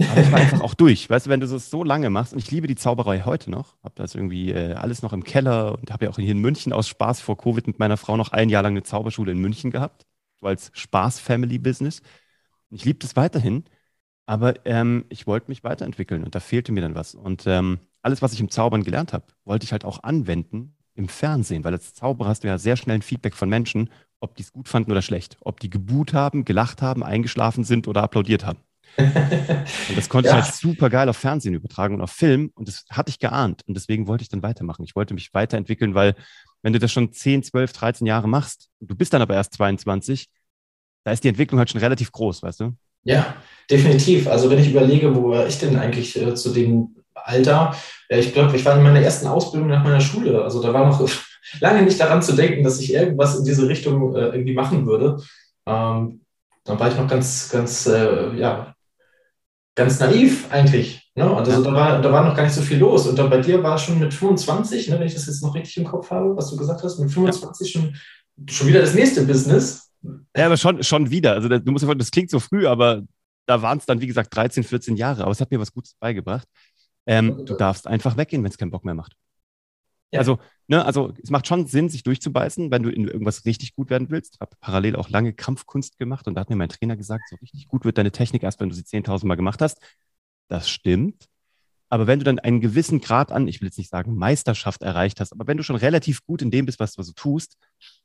Aber 0.00 0.20
ich 0.20 0.30
war 0.30 0.38
einfach 0.38 0.60
auch 0.60 0.74
durch. 0.74 1.10
Weißt 1.10 1.26
du, 1.26 1.30
wenn 1.30 1.40
du 1.40 1.48
das 1.48 1.70
so 1.70 1.82
lange 1.82 2.08
machst, 2.08 2.32
und 2.32 2.38
ich 2.38 2.50
liebe 2.52 2.68
die 2.68 2.76
Zauberei 2.76 3.22
heute 3.22 3.50
noch, 3.50 3.76
habe 3.82 3.94
das 3.96 4.14
irgendwie 4.14 4.52
äh, 4.52 4.74
alles 4.74 5.02
noch 5.02 5.12
im 5.12 5.24
Keller 5.24 5.76
und 5.76 5.90
habe 5.90 6.04
ja 6.04 6.10
auch 6.10 6.16
hier 6.16 6.30
in 6.30 6.38
München 6.38 6.72
aus 6.72 6.86
Spaß 6.86 7.20
vor 7.20 7.36
Covid 7.36 7.66
mit 7.66 7.80
meiner 7.80 7.96
Frau 7.96 8.16
noch 8.16 8.30
ein 8.30 8.48
Jahr 8.48 8.62
lang 8.62 8.74
eine 8.74 8.84
Zauberschule 8.84 9.32
in 9.32 9.38
München 9.38 9.72
gehabt, 9.72 10.06
so 10.40 10.46
als 10.46 10.70
Spaß-Family-Business. 10.74 12.02
Ich 12.70 12.84
liebe 12.84 13.00
das 13.00 13.16
weiterhin. 13.16 13.64
Aber 14.28 14.66
ähm, 14.66 15.06
ich 15.08 15.26
wollte 15.26 15.48
mich 15.48 15.64
weiterentwickeln 15.64 16.22
und 16.22 16.34
da 16.34 16.40
fehlte 16.40 16.70
mir 16.70 16.82
dann 16.82 16.94
was. 16.94 17.14
Und 17.14 17.44
ähm, 17.46 17.78
alles, 18.02 18.20
was 18.20 18.34
ich 18.34 18.40
im 18.40 18.50
Zaubern 18.50 18.84
gelernt 18.84 19.14
habe, 19.14 19.24
wollte 19.46 19.64
ich 19.64 19.72
halt 19.72 19.86
auch 19.86 20.02
anwenden 20.02 20.76
im 20.94 21.08
Fernsehen, 21.08 21.64
weil 21.64 21.72
als 21.72 21.94
Zauberer 21.94 22.28
hast 22.28 22.44
du 22.44 22.48
ja 22.48 22.58
sehr 22.58 22.76
schnell 22.76 22.96
ein 22.96 23.02
Feedback 23.02 23.34
von 23.34 23.48
Menschen, 23.48 23.88
ob 24.20 24.34
die 24.34 24.42
es 24.42 24.52
gut 24.52 24.68
fanden 24.68 24.92
oder 24.92 25.00
schlecht, 25.00 25.38
ob 25.40 25.60
die 25.60 25.70
gebuht 25.70 26.12
haben, 26.12 26.44
gelacht 26.44 26.82
haben, 26.82 27.02
eingeschlafen 27.02 27.64
sind 27.64 27.88
oder 27.88 28.02
applaudiert 28.02 28.44
haben. 28.44 28.58
und 28.98 29.96
das 29.96 30.10
konnte 30.10 30.28
ja. 30.28 30.38
ich 30.38 30.44
halt 30.44 30.54
super 30.54 30.90
geil 30.90 31.08
auf 31.08 31.16
Fernsehen 31.16 31.54
übertragen 31.54 31.94
und 31.94 32.02
auf 32.02 32.10
Film 32.10 32.50
und 32.54 32.68
das 32.68 32.84
hatte 32.90 33.08
ich 33.08 33.18
geahnt 33.18 33.62
und 33.66 33.74
deswegen 33.78 34.08
wollte 34.08 34.22
ich 34.22 34.28
dann 34.28 34.42
weitermachen. 34.42 34.84
Ich 34.84 34.94
wollte 34.94 35.14
mich 35.14 35.32
weiterentwickeln, 35.32 35.94
weil 35.94 36.14
wenn 36.60 36.74
du 36.74 36.78
das 36.78 36.92
schon 36.92 37.12
10, 37.12 37.44
12, 37.44 37.72
13 37.72 38.06
Jahre 38.06 38.28
machst, 38.28 38.68
du 38.80 38.94
bist 38.94 39.14
dann 39.14 39.22
aber 39.22 39.32
erst 39.32 39.54
22, 39.54 40.28
da 41.04 41.12
ist 41.12 41.24
die 41.24 41.28
Entwicklung 41.28 41.58
halt 41.58 41.70
schon 41.70 41.80
relativ 41.80 42.12
groß, 42.12 42.42
weißt 42.42 42.60
du? 42.60 42.76
Ja, 43.04 43.36
definitiv. 43.70 44.28
Also 44.28 44.50
wenn 44.50 44.58
ich 44.58 44.70
überlege, 44.70 45.14
wo 45.14 45.30
war 45.30 45.46
ich 45.46 45.58
denn 45.58 45.76
eigentlich 45.76 46.20
äh, 46.20 46.34
zu 46.34 46.50
dem 46.50 46.96
Alter? 47.14 47.74
Äh, 48.08 48.20
ich 48.20 48.32
glaube, 48.32 48.56
ich 48.56 48.64
war 48.64 48.76
in 48.76 48.82
meiner 48.82 49.00
ersten 49.00 49.26
Ausbildung 49.26 49.68
nach 49.68 49.84
meiner 49.84 50.00
Schule. 50.00 50.42
Also 50.42 50.62
da 50.62 50.72
war 50.72 50.86
noch 50.86 51.08
lange 51.60 51.82
nicht 51.82 52.00
daran 52.00 52.22
zu 52.22 52.34
denken, 52.34 52.64
dass 52.64 52.80
ich 52.80 52.92
irgendwas 52.92 53.38
in 53.38 53.44
diese 53.44 53.68
Richtung 53.68 54.14
äh, 54.14 54.28
irgendwie 54.28 54.54
machen 54.54 54.86
würde. 54.86 55.22
Ähm, 55.66 56.20
dann 56.64 56.78
war 56.78 56.88
ich 56.88 56.96
noch 56.96 57.08
ganz, 57.08 57.48
ganz, 57.50 57.86
äh, 57.86 58.34
ja, 58.36 58.74
ganz 59.74 60.00
naiv 60.00 60.46
eigentlich. 60.50 61.10
Ne? 61.14 61.24
Also 61.36 61.50
ja. 61.50 61.60
da, 61.60 61.72
war, 61.72 62.02
da 62.02 62.12
war 62.12 62.24
noch 62.24 62.36
gar 62.36 62.44
nicht 62.44 62.54
so 62.54 62.62
viel 62.62 62.78
los. 62.78 63.06
Und 63.06 63.18
dann 63.18 63.30
bei 63.30 63.40
dir 63.40 63.62
war 63.62 63.78
schon 63.78 63.98
mit 63.98 64.12
25, 64.12 64.88
ne, 64.88 64.98
wenn 64.98 65.06
ich 65.06 65.14
das 65.14 65.26
jetzt 65.26 65.42
noch 65.42 65.54
richtig 65.54 65.76
im 65.78 65.84
Kopf 65.84 66.10
habe, 66.10 66.36
was 66.36 66.50
du 66.50 66.56
gesagt 66.56 66.82
hast, 66.82 66.98
mit 66.98 67.10
25 67.10 67.74
ja. 67.74 67.80
schon, 67.80 67.96
schon 68.48 68.66
wieder 68.66 68.80
das 68.80 68.94
nächste 68.94 69.22
Business. 69.22 69.90
Ja, 70.36 70.46
aber 70.46 70.56
schon, 70.56 70.82
schon 70.82 71.10
wieder. 71.10 71.32
Also 71.32 71.48
du 71.48 71.72
musst 71.72 71.86
das 71.96 72.10
klingt 72.10 72.30
so 72.30 72.38
früh, 72.38 72.66
aber 72.66 73.02
da 73.48 73.62
waren 73.62 73.78
es 73.78 73.86
dann, 73.86 74.00
wie 74.00 74.06
gesagt, 74.06 74.34
13, 74.36 74.62
14 74.62 74.96
Jahre. 74.96 75.22
Aber 75.22 75.30
es 75.30 75.40
hat 75.40 75.50
mir 75.50 75.58
was 75.58 75.72
Gutes 75.72 75.94
beigebracht. 75.94 76.46
Ähm, 77.06 77.46
du 77.46 77.54
darfst 77.54 77.86
einfach 77.86 78.16
weggehen, 78.18 78.44
wenn 78.44 78.50
es 78.50 78.58
keinen 78.58 78.70
Bock 78.70 78.84
mehr 78.84 78.94
macht. 78.94 79.14
Ja. 80.10 80.20
Also, 80.20 80.38
ne, 80.66 80.84
also 80.84 81.14
es 81.22 81.30
macht 81.30 81.46
schon 81.46 81.66
Sinn, 81.66 81.88
sich 81.88 82.02
durchzubeißen, 82.02 82.70
wenn 82.70 82.82
du 82.82 82.90
in 82.90 83.08
irgendwas 83.08 83.46
richtig 83.46 83.74
gut 83.74 83.88
werden 83.88 84.10
willst. 84.10 84.38
Habe 84.40 84.56
parallel 84.60 84.96
auch 84.96 85.08
lange 85.08 85.32
Kampfkunst 85.32 85.98
gemacht 85.98 86.26
und 86.26 86.34
da 86.34 86.42
hat 86.42 86.50
mir 86.50 86.56
mein 86.56 86.68
Trainer 86.68 86.96
gesagt, 86.96 87.24
so 87.30 87.36
richtig 87.36 87.68
gut 87.68 87.84
wird 87.86 87.96
deine 87.96 88.12
Technik 88.12 88.42
erst, 88.42 88.60
wenn 88.60 88.68
du 88.68 88.74
sie 88.74 88.84
10.000 88.84 89.26
Mal 89.26 89.36
gemacht 89.36 89.62
hast. 89.62 89.78
Das 90.48 90.68
stimmt. 90.68 91.26
Aber 91.90 92.06
wenn 92.06 92.18
du 92.18 92.24
dann 92.24 92.38
einen 92.38 92.60
gewissen 92.60 93.00
Grad 93.00 93.32
an, 93.32 93.48
ich 93.48 93.60
will 93.60 93.68
jetzt 93.68 93.78
nicht 93.78 93.90
sagen 93.90 94.14
Meisterschaft 94.14 94.82
erreicht 94.82 95.20
hast, 95.20 95.32
aber 95.32 95.46
wenn 95.46 95.56
du 95.56 95.62
schon 95.62 95.76
relativ 95.76 96.24
gut 96.24 96.42
in 96.42 96.50
dem 96.50 96.66
bist, 96.66 96.80
was 96.80 96.92
du 96.92 97.02
so 97.02 97.12
tust, 97.12 97.56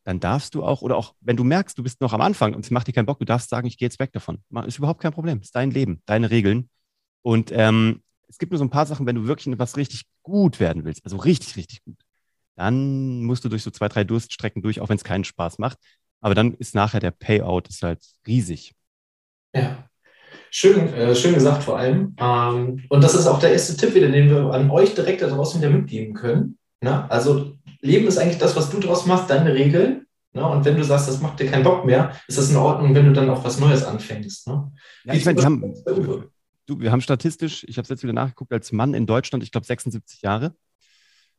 dann 0.04 0.20
darfst 0.20 0.56
du 0.56 0.63
auch, 0.63 0.82
oder 0.82 0.96
auch 0.96 1.16
wenn 1.20 1.36
du 1.36 1.44
merkst, 1.44 1.78
du 1.78 1.84
bist 1.84 2.00
noch 2.00 2.13
am 2.13 2.22
Anfang 2.22 2.54
und 2.54 2.63
es 2.63 2.72
macht 2.72 2.88
dir 2.88 2.94
keinen 2.94 3.06
Bock, 3.06 3.20
du 3.20 3.25
darfst 3.25 3.50
sagen, 3.50 3.68
ich 3.68 3.78
gehe 3.78 3.88
jetzt 3.88 4.00
weg 4.00 4.13
davon. 4.13 4.40
Ist 4.66 4.78
überhaupt 4.78 5.02
kein 5.02 5.12
Problem. 5.12 5.42
Ist 5.42 5.56
dein 5.56 5.72
Leben, 5.72 6.02
deine 6.06 6.32
Regeln. 6.32 6.70
Und 7.22 7.52
ähm, 7.52 8.02
es 8.28 8.38
gibt 8.38 8.52
nur 8.52 8.60
so 8.60 8.66
ein 8.66 8.70
paar 8.70 8.86
Sachen, 8.86 9.06
wenn 9.06 9.16
du 9.16 9.28
wirklich 9.28 9.48
in 9.48 9.54
etwas 9.54 9.78
richtig 9.78 10.06
gut 10.24 10.60
werden 10.60 10.86
willst, 10.86 11.04
also 11.04 11.18
richtig, 11.18 11.56
richtig 11.58 11.84
gut, 11.84 11.98
dann 12.56 13.24
musst 13.24 13.44
du 13.44 13.50
durch 13.50 13.63
so 13.63 13.72
zwei, 13.72 13.90
drei 13.90 14.04
Durststrecken 14.04 14.62
durch, 14.62 14.80
auch 14.80 14.90
wenn 14.90 14.98
es 14.98 15.04
keinen 15.04 15.24
Spaß 15.24 15.60
macht. 15.60 15.78
Aber 16.22 16.36
dann 16.36 16.54
ist 16.54 16.74
nachher 16.74 17.00
der 17.00 17.12
Payout 17.12 17.68
ist 17.68 17.84
halt 17.84 18.02
riesig. 18.25 18.74
Ja, 19.54 19.90
Schön, 20.52 20.94
äh, 20.94 21.16
schön 21.16 21.34
gesagt 21.34 21.63
vor 21.63 21.78
allem. 21.78 22.16
Ähm, 22.20 22.84
und 22.90 23.04
das 23.04 23.16
ist 23.16 23.28
auch 23.28 23.40
der 23.40 23.52
erste 23.52 23.75
Tipp 23.75 23.96
wieder, 23.96 24.10
den 24.10 24.30
wir 24.30 24.54
an 24.54 24.70
euch 24.70 24.94
direkt 24.94 25.22
da 25.22 25.28
draußen 25.28 25.62
wieder 25.62 25.72
mitgeben 25.72 26.13
können. 26.13 26.58
Ne? 26.82 27.10
Also 27.10 27.54
Leben 27.82 28.08
ist 28.08 28.18
eigentlich 28.18 28.38
das, 28.38 28.56
was 28.56 28.70
du 28.70 28.80
draus 28.80 29.06
machst, 29.06 29.30
deine 29.30 29.54
Regeln. 29.54 30.06
Ne? 30.34 30.48
Und 30.48 30.66
wenn 30.66 30.78
du 30.78 30.84
sagst, 30.84 31.08
das 31.08 31.22
macht 31.22 31.40
dir 31.40 31.50
keinen 31.50 31.63
Bock 31.63 31.86
mehr, 31.86 32.16
ist 32.28 32.38
das 32.38 32.50
in 32.50 32.58
Ordnung, 32.58 32.94
wenn 32.96 33.06
du 33.06 33.13
dann 33.13 33.30
auch 33.30 33.44
was 33.44 33.60
Neues 33.60 33.84
anfängst. 33.84 34.48
Ne? 34.48 34.72
Ja, 35.06 35.13
ich 35.13 35.25
meine, 35.25 35.38
wir 35.38 35.46
haben, 35.46 35.74
du, 36.66 36.80
wir 36.80 36.92
haben 36.92 37.02
statistisch, 37.02 37.66
ich 37.68 37.78
habe 37.78 37.84
es 37.84 37.90
jetzt 37.90 38.04
wieder 38.04 38.13
nachgeguckt, 38.13 38.52
als 38.52 38.72
Mann 38.72 38.94
in 38.94 39.06
Deutschland, 39.06 39.44
ich 39.44 39.52
glaube 39.52 39.68
76 39.68 40.22
Jahre, 40.22 40.56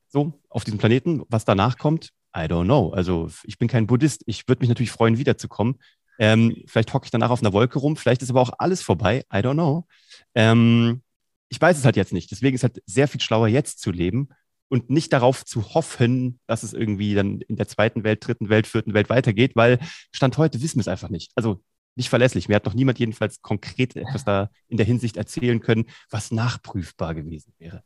so 0.09 0.41
auf 0.49 0.65
diesem 0.65 0.79
Planeten. 0.79 1.23
Was 1.29 1.45
danach 1.45 1.79
kommt, 1.79 2.11
I 2.37 2.43
don't 2.43 2.65
know. 2.65 2.91
Also 2.91 3.29
ich 3.45 3.59
bin 3.59 3.69
kein 3.69 3.87
Buddhist. 3.87 4.23
Ich 4.27 4.49
würde 4.49 4.61
mich 4.61 4.69
natürlich 4.69 4.91
freuen, 4.91 5.19
wiederzukommen. 5.19 5.77
Ähm, 6.19 6.63
vielleicht 6.67 6.93
hocke 6.95 7.07
ich 7.07 7.11
danach 7.11 7.31
auf 7.31 7.43
einer 7.43 7.53
Wolke 7.53 7.79
rum, 7.79 7.97
vielleicht 7.97 8.23
ist 8.23 8.31
aber 8.31 8.41
auch 8.41 8.53
alles 8.59 8.83
vorbei, 8.83 9.25
I 9.33 9.39
don't 9.39 9.55
know. 9.55 9.87
Ähm, 10.35 11.03
ich 11.49 11.61
weiß 11.61 11.79
es 11.79 11.85
halt 11.85 11.97
jetzt 11.97 12.13
nicht. 12.13 12.31
Deswegen 12.31 12.55
ist 12.55 12.65
halt 12.65 12.83
sehr 12.87 13.09
viel 13.09 13.21
schlauer, 13.21 13.49
jetzt 13.49 13.81
zu 13.81 13.91
leben 13.91 14.29
und 14.69 14.91
nicht 14.91 15.13
darauf 15.13 15.45
zu 15.45 15.75
hoffen, 15.75 16.41
dass 16.47 16.63
es 16.63 16.73
irgendwie 16.73 17.15
dann 17.15 17.41
in 17.43 17.57
der 17.57 17.69
zweiten 17.69 18.03
Welt, 18.03 18.27
dritten 18.27 18.49
Welt, 18.49 18.67
vierten 18.67 18.95
Welt 18.95 19.09
weitergeht, 19.09 19.53
weil 19.55 19.79
Stand 20.13 20.39
heute 20.39 20.63
wissen 20.63 20.77
wir 20.77 20.83
es 20.83 20.89
einfach 20.89 21.11
nicht. 21.11 21.33
Also 21.37 21.63
nicht 21.97 22.09
verlässlich. 22.09 22.49
Mir 22.49 22.57
hat 22.57 22.67
noch 22.67 22.75
niemand 22.75 22.99
jedenfalls 22.99 23.41
konkret 23.41 23.95
etwas 23.95 24.25
da 24.25 24.51
in 24.69 24.77
der 24.77 24.87
Hinsicht 24.87 25.17
erzählen 25.17 25.61
können, 25.61 25.87
was 26.11 26.33
nachprüfbar 26.33 27.15
gewesen 27.15 27.53
wäre. 27.59 27.83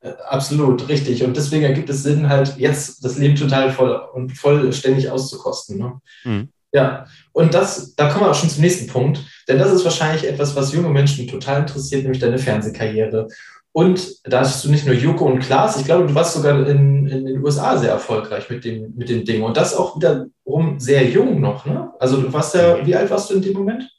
Äh, 0.00 0.14
absolut, 0.28 0.88
richtig. 0.88 1.22
Und 1.22 1.36
deswegen 1.36 1.64
ergibt 1.64 1.88
es 1.90 2.02
Sinn, 2.02 2.28
halt 2.28 2.56
jetzt 2.56 3.04
das 3.04 3.18
Leben 3.18 3.36
total 3.36 3.70
voll 3.72 3.94
und 4.14 4.36
vollständig 4.36 5.10
auszukosten. 5.10 5.78
Ne? 5.78 6.00
Mhm. 6.24 6.48
Ja, 6.76 7.06
und 7.32 7.54
das, 7.54 7.94
da 7.94 8.10
kommen 8.10 8.26
wir 8.26 8.30
auch 8.32 8.34
schon 8.34 8.50
zum 8.50 8.60
nächsten 8.60 8.86
Punkt, 8.86 9.24
denn 9.48 9.58
das 9.58 9.72
ist 9.72 9.82
wahrscheinlich 9.82 10.28
etwas, 10.28 10.54
was 10.56 10.74
junge 10.74 10.90
Menschen 10.90 11.26
total 11.26 11.60
interessiert, 11.60 12.02
nämlich 12.02 12.20
deine 12.20 12.36
Fernsehkarriere. 12.36 13.28
Und 13.72 14.18
da 14.24 14.40
hast 14.40 14.62
du 14.62 14.70
nicht 14.70 14.84
nur 14.84 14.94
Joko 14.94 15.24
und 15.24 15.38
Klaas, 15.38 15.78
ich 15.80 15.86
glaube, 15.86 16.06
du 16.06 16.14
warst 16.14 16.34
sogar 16.34 16.68
in, 16.68 17.06
in 17.06 17.24
den 17.24 17.42
USA 17.42 17.78
sehr 17.78 17.92
erfolgreich 17.92 18.50
mit 18.50 18.66
dem, 18.66 18.92
mit 18.94 19.08
dem 19.08 19.24
Ding. 19.24 19.42
Und 19.42 19.56
das 19.56 19.74
auch 19.74 19.96
wiederum 19.96 20.78
sehr 20.78 21.08
jung 21.08 21.40
noch, 21.40 21.64
ne? 21.64 21.92
Also 21.98 22.20
du 22.20 22.30
warst 22.30 22.54
ja, 22.54 22.84
wie 22.84 22.94
alt 22.94 23.10
warst 23.10 23.30
du 23.30 23.36
in 23.36 23.42
dem 23.42 23.54
Moment? 23.54 23.90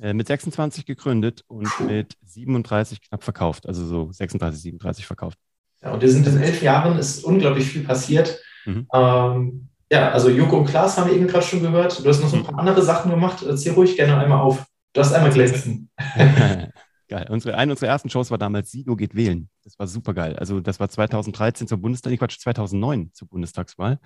Äh, 0.00 0.12
mit 0.12 0.26
26 0.26 0.84
gegründet 0.84 1.44
und 1.46 1.68
Puh. 1.68 1.84
mit 1.84 2.14
37 2.24 3.00
knapp 3.00 3.22
verkauft, 3.22 3.68
also 3.68 3.86
so 3.86 4.10
36, 4.10 4.60
37 4.60 5.06
verkauft. 5.06 5.38
Ja, 5.80 5.92
und 5.92 6.02
wir 6.02 6.10
sind 6.10 6.26
in 6.26 6.42
elf 6.42 6.62
Jahren, 6.62 6.98
ist 6.98 7.22
unglaublich 7.22 7.66
viel 7.66 7.84
passiert. 7.84 8.40
Mhm. 8.66 8.88
Ähm, 8.92 9.68
ja, 9.92 10.10
also 10.10 10.30
Joko 10.30 10.56
und 10.56 10.64
Klaas 10.64 10.96
haben 10.96 11.10
wir 11.10 11.14
eben 11.14 11.26
gerade 11.26 11.44
schon 11.44 11.60
gehört. 11.60 12.02
Du 12.02 12.08
hast 12.08 12.22
noch 12.22 12.28
so 12.30 12.36
ein 12.36 12.44
paar 12.44 12.58
andere 12.58 12.80
Sachen 12.80 13.10
gemacht. 13.10 13.42
Erzähl 13.42 13.74
ruhig 13.74 13.94
gerne 13.94 14.16
einmal 14.16 14.40
auf. 14.40 14.64
Du 14.94 15.00
hast 15.02 15.12
einmal 15.12 15.30
glänzen. 15.30 15.90
Geil. 17.08 17.26
Unsere, 17.28 17.58
eine 17.58 17.72
unserer 17.72 17.90
ersten 17.90 18.08
Shows 18.08 18.30
war 18.30 18.38
damals 18.38 18.70
Sido 18.70 18.96
geht 18.96 19.14
wählen. 19.14 19.50
Das 19.64 19.78
war 19.78 19.86
super 19.86 20.14
geil. 20.14 20.34
Also 20.36 20.60
das 20.60 20.80
war 20.80 20.88
2013 20.88 21.68
zur 21.68 21.76
Bundestag, 21.76 22.16
Quatsch, 22.18 22.38
2009 22.38 23.10
zur 23.12 23.28
Bundestagswahl. 23.28 23.98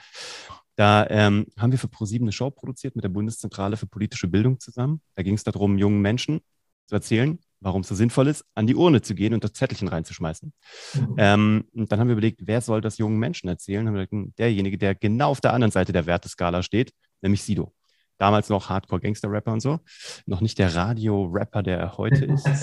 Da 0.74 1.06
ähm, 1.08 1.46
haben 1.56 1.70
wir 1.70 1.78
für 1.78 1.86
ProSieben 1.86 2.24
eine 2.24 2.32
Show 2.32 2.50
produziert 2.50 2.96
mit 2.96 3.04
der 3.04 3.08
Bundeszentrale 3.08 3.76
für 3.76 3.86
politische 3.86 4.26
Bildung 4.26 4.58
zusammen. 4.58 5.00
Da 5.14 5.22
ging 5.22 5.34
es 5.34 5.44
darum, 5.44 5.78
jungen 5.78 6.00
Menschen 6.00 6.40
zu 6.86 6.96
erzählen, 6.96 7.38
warum 7.66 7.82
es 7.82 7.88
so 7.88 7.96
sinnvoll 7.96 8.28
ist, 8.28 8.44
an 8.54 8.66
die 8.66 8.76
Urne 8.76 9.02
zu 9.02 9.14
gehen 9.14 9.34
und 9.34 9.42
das 9.42 9.52
Zettelchen 9.52 9.88
reinzuschmeißen. 9.88 10.52
Mhm. 10.94 11.14
Ähm, 11.18 11.64
und 11.74 11.90
dann 11.90 11.98
haben 11.98 12.06
wir 12.06 12.12
überlegt, 12.12 12.40
wer 12.44 12.60
soll 12.60 12.80
das 12.80 12.96
jungen 12.96 13.18
Menschen 13.18 13.48
erzählen? 13.48 13.86
Haben 13.86 13.96
wir 13.96 14.06
gesagt, 14.06 14.38
derjenige, 14.38 14.78
der 14.78 14.94
genau 14.94 15.30
auf 15.30 15.40
der 15.40 15.52
anderen 15.52 15.72
Seite 15.72 15.92
der 15.92 16.06
Werteskala 16.06 16.62
steht, 16.62 16.92
nämlich 17.20 17.42
Sido 17.42 17.74
damals 18.18 18.48
noch 18.48 18.70
Hardcore-Gangster-Rapper 18.70 19.52
und 19.52 19.60
so. 19.60 19.80
Noch 20.24 20.40
nicht 20.40 20.58
der 20.58 20.74
Radio-Rapper, 20.74 21.62
der 21.62 21.78
er 21.78 21.96
heute 21.98 22.24
ist. 22.24 22.46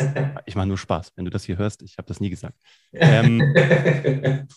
Ich 0.45 0.55
mache 0.55 0.67
nur 0.67 0.77
Spaß, 0.77 1.11
wenn 1.15 1.25
du 1.25 1.31
das 1.31 1.43
hier 1.43 1.57
hörst. 1.57 1.83
Ich 1.83 1.97
habe 1.97 2.07
das 2.07 2.19
nie 2.19 2.29
gesagt. 2.29 2.57
Ähm, 2.93 4.47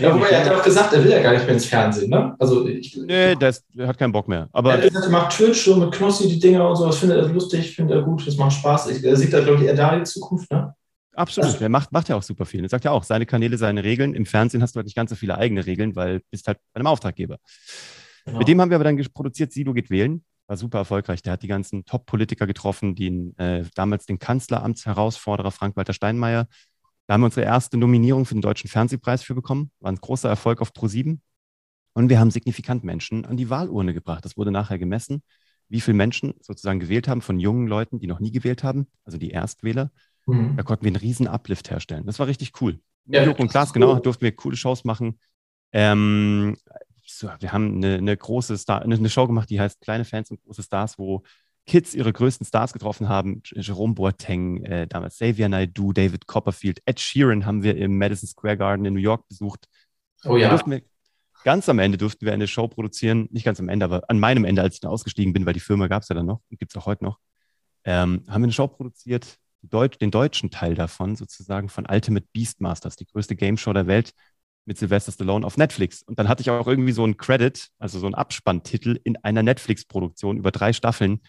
ja, 0.00 0.14
wobei 0.14 0.28
er 0.28 0.40
hat 0.40 0.46
ja 0.46 0.58
auch 0.58 0.62
gesagt, 0.62 0.92
er 0.92 1.02
will 1.02 1.10
ja 1.10 1.22
gar 1.22 1.32
nicht 1.32 1.44
mehr 1.44 1.54
ins 1.54 1.66
Fernsehen, 1.66 2.10
ne? 2.10 2.34
Also 2.38 2.66
ich, 2.66 2.96
nee, 2.96 3.34
der, 3.34 3.54
der 3.72 3.88
hat 3.88 3.98
keinen 3.98 4.12
Bock 4.12 4.28
mehr. 4.28 4.48
Aber 4.52 4.72
er 4.72 4.76
hat 4.78 4.84
gesagt, 4.84 5.06
er 5.06 5.10
macht 5.10 5.36
Twitch 5.36 5.64
so 5.64 5.76
mit 5.76 5.92
Knossi 5.92 6.28
die 6.28 6.38
Dinger 6.38 6.68
und 6.68 6.76
so. 6.76 6.86
Das 6.86 6.98
findet 6.98 7.18
er 7.18 7.28
lustig, 7.28 7.74
findet 7.74 7.96
er 7.96 8.02
gut, 8.02 8.26
das 8.26 8.36
macht 8.36 8.52
Spaß. 8.52 8.90
Ich, 8.90 9.04
er 9.04 9.16
sieht 9.16 9.32
da, 9.32 9.40
glaube 9.40 9.62
ich, 9.62 9.68
eher 9.68 9.74
da 9.74 9.96
die 9.96 10.04
Zukunft, 10.04 10.50
ne? 10.50 10.74
Absolut, 11.16 11.50
also, 11.50 11.64
er 11.64 11.68
macht, 11.68 11.92
macht 11.92 12.08
ja 12.08 12.16
auch 12.16 12.22
super 12.22 12.44
viel. 12.44 12.62
Er 12.62 12.68
sagt 12.68 12.84
ja 12.84 12.90
auch, 12.90 13.04
seine 13.04 13.24
Kanäle, 13.24 13.56
seine 13.56 13.84
Regeln. 13.84 14.14
Im 14.14 14.26
Fernsehen 14.26 14.62
hast 14.62 14.74
du 14.74 14.78
halt 14.78 14.86
nicht 14.86 14.96
ganz 14.96 15.10
so 15.10 15.16
viele 15.16 15.38
eigene 15.38 15.64
Regeln, 15.64 15.94
weil 15.94 16.18
du 16.18 16.24
bist 16.30 16.48
halt 16.48 16.58
bei 16.72 16.80
einem 16.80 16.88
Auftraggeber. 16.88 17.38
Genau. 18.24 18.38
Mit 18.38 18.48
dem 18.48 18.60
haben 18.60 18.70
wir 18.70 18.76
aber 18.76 18.84
dann 18.84 18.96
produziert, 19.12 19.52
Sido 19.52 19.72
geht 19.72 19.90
wählen 19.90 20.24
war 20.46 20.56
super 20.56 20.78
erfolgreich. 20.78 21.22
Der 21.22 21.34
hat 21.34 21.42
die 21.42 21.48
ganzen 21.48 21.84
Top-Politiker 21.84 22.46
getroffen, 22.46 22.94
die 22.94 23.32
äh, 23.38 23.64
damals 23.74 24.06
den 24.06 24.18
Kanzleramtsherausforderer 24.18 25.50
Frank-Walter 25.50 25.92
Steinmeier. 25.92 26.48
Da 27.06 27.14
haben 27.14 27.20
wir 27.20 27.26
unsere 27.26 27.46
erste 27.46 27.76
Nominierung 27.76 28.24
für 28.24 28.34
den 28.34 28.42
Deutschen 28.42 28.68
Fernsehpreis 28.68 29.22
für 29.22 29.34
bekommen. 29.34 29.70
War 29.80 29.92
ein 29.92 29.96
großer 29.96 30.28
Erfolg 30.28 30.60
auf 30.60 30.72
Pro7. 30.72 31.18
Und 31.92 32.08
wir 32.08 32.18
haben 32.18 32.30
signifikant 32.30 32.82
Menschen 32.82 33.24
an 33.24 33.36
die 33.36 33.50
Wahlurne 33.50 33.94
gebracht. 33.94 34.24
Das 34.24 34.36
wurde 34.36 34.50
nachher 34.50 34.78
gemessen, 34.78 35.22
wie 35.68 35.80
viele 35.80 35.96
Menschen 35.96 36.34
sozusagen 36.40 36.80
gewählt 36.80 37.08
haben 37.08 37.20
von 37.20 37.38
jungen 37.38 37.68
Leuten, 37.68 38.00
die 38.00 38.06
noch 38.06 38.20
nie 38.20 38.32
gewählt 38.32 38.64
haben, 38.64 38.86
also 39.04 39.18
die 39.18 39.30
Erstwähler. 39.30 39.90
Mhm. 40.26 40.56
Da 40.56 40.62
konnten 40.62 40.84
wir 40.84 40.88
einen 40.88 40.96
riesen 40.96 41.28
Uplift 41.28 41.70
herstellen. 41.70 42.06
Das 42.06 42.18
war 42.18 42.26
richtig 42.26 42.60
cool. 42.60 42.80
Ja, 43.06 43.22
Jörg 43.22 43.38
und 43.38 43.48
Klaas, 43.48 43.72
genau, 43.72 43.98
durften 43.98 44.22
wir 44.22 44.32
coole 44.34 44.56
Shows 44.56 44.84
machen. 44.84 45.18
Ähm, 45.72 46.56
so, 47.06 47.28
wir 47.38 47.52
haben 47.52 47.76
eine, 47.76 47.96
eine 47.96 48.16
große 48.16 48.56
Star, 48.56 48.82
eine, 48.82 48.94
eine, 48.94 49.10
Show 49.10 49.26
gemacht, 49.26 49.50
die 49.50 49.60
heißt 49.60 49.80
Kleine 49.80 50.04
Fans 50.04 50.30
und 50.30 50.42
große 50.42 50.62
Stars, 50.62 50.98
wo 50.98 51.22
Kids 51.66 51.94
ihre 51.94 52.12
größten 52.12 52.46
Stars 52.46 52.72
getroffen 52.72 53.08
haben. 53.08 53.42
Jerome 53.44 53.94
Boateng, 53.94 54.64
äh, 54.64 54.86
damals 54.86 55.14
Xavier 55.14 55.48
Naidoo, 55.48 55.92
David 55.92 56.26
Copperfield, 56.26 56.80
Ed 56.84 57.00
Sheeran 57.00 57.46
haben 57.46 57.62
wir 57.62 57.76
im 57.76 57.98
Madison 57.98 58.28
Square 58.28 58.58
Garden 58.58 58.84
in 58.84 58.94
New 58.94 59.00
York 59.00 59.26
besucht. 59.28 59.66
Oh 60.24 60.36
ja. 60.36 60.66
Wir, 60.66 60.82
ganz 61.44 61.68
am 61.68 61.78
Ende 61.78 61.98
durften 61.98 62.26
wir 62.26 62.32
eine 62.32 62.46
Show 62.46 62.68
produzieren, 62.68 63.28
nicht 63.30 63.44
ganz 63.44 63.60
am 63.60 63.68
Ende, 63.68 63.84
aber 63.84 64.02
an 64.08 64.18
meinem 64.18 64.44
Ende, 64.44 64.62
als 64.62 64.74
ich 64.74 64.80
dann 64.80 64.90
ausgestiegen 64.90 65.32
bin, 65.32 65.46
weil 65.46 65.54
die 65.54 65.60
Firma 65.60 65.86
gab 65.86 66.02
es 66.02 66.08
ja 66.08 66.14
dann 66.14 66.26
noch 66.26 66.40
und 66.50 66.58
gibt 66.58 66.72
es 66.72 66.76
auch 66.80 66.86
heute 66.86 67.04
noch, 67.04 67.18
ähm, 67.84 68.24
haben 68.28 68.42
wir 68.42 68.46
eine 68.46 68.52
Show 68.52 68.66
produziert, 68.68 69.38
Deut 69.70 70.00
den 70.00 70.10
deutschen 70.10 70.50
Teil 70.50 70.74
davon 70.74 71.16
sozusagen 71.16 71.68
von 71.68 71.86
Ultimate 71.88 72.26
Beastmasters, 72.32 72.96
die 72.96 73.06
größte 73.06 73.34
Game 73.34 73.56
Show 73.56 73.72
der 73.72 73.86
Welt, 73.86 74.12
mit 74.66 74.78
Sylvester 74.78 75.12
Stallone 75.12 75.46
auf 75.46 75.56
Netflix. 75.56 76.02
Und 76.02 76.18
dann 76.18 76.28
hatte 76.28 76.42
ich 76.42 76.50
auch 76.50 76.66
irgendwie 76.66 76.92
so 76.92 77.04
einen 77.04 77.16
Credit, 77.16 77.68
also 77.78 77.98
so 77.98 78.06
einen 78.06 78.14
Abspanntitel 78.14 78.98
in 79.04 79.16
einer 79.18 79.42
Netflix-Produktion 79.42 80.36
über 80.36 80.50
drei 80.50 80.72
Staffeln. 80.72 81.20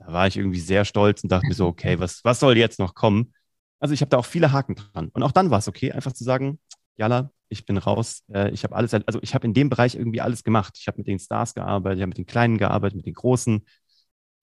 Da 0.00 0.12
war 0.12 0.26
ich 0.26 0.36
irgendwie 0.36 0.60
sehr 0.60 0.84
stolz 0.84 1.22
und 1.22 1.30
dachte 1.30 1.46
mir 1.46 1.54
so, 1.54 1.66
okay, 1.66 1.98
was, 2.00 2.24
was 2.24 2.40
soll 2.40 2.56
jetzt 2.56 2.78
noch 2.78 2.94
kommen? 2.94 3.32
Also 3.78 3.94
ich 3.94 4.00
habe 4.00 4.08
da 4.08 4.16
auch 4.16 4.26
viele 4.26 4.50
Haken 4.52 4.74
dran. 4.74 5.08
Und 5.08 5.22
auch 5.22 5.32
dann 5.32 5.50
war 5.50 5.58
es 5.58 5.68
okay, 5.68 5.92
einfach 5.92 6.12
zu 6.12 6.24
sagen, 6.24 6.58
Jalla, 6.96 7.30
ich 7.48 7.66
bin 7.66 7.76
raus. 7.78 8.24
Äh, 8.32 8.50
ich 8.50 8.64
habe 8.64 8.74
alles, 8.74 8.94
also 8.94 9.18
ich 9.22 9.34
habe 9.34 9.46
in 9.46 9.54
dem 9.54 9.68
Bereich 9.68 9.94
irgendwie 9.94 10.20
alles 10.20 10.42
gemacht. 10.42 10.76
Ich 10.78 10.86
habe 10.86 10.98
mit 10.98 11.06
den 11.06 11.18
Stars 11.18 11.54
gearbeitet, 11.54 11.98
ich 11.98 12.02
habe 12.02 12.08
mit 12.10 12.18
den 12.18 12.26
Kleinen 12.26 12.58
gearbeitet, 12.58 12.96
mit 12.96 13.06
den 13.06 13.14
Großen, 13.14 13.64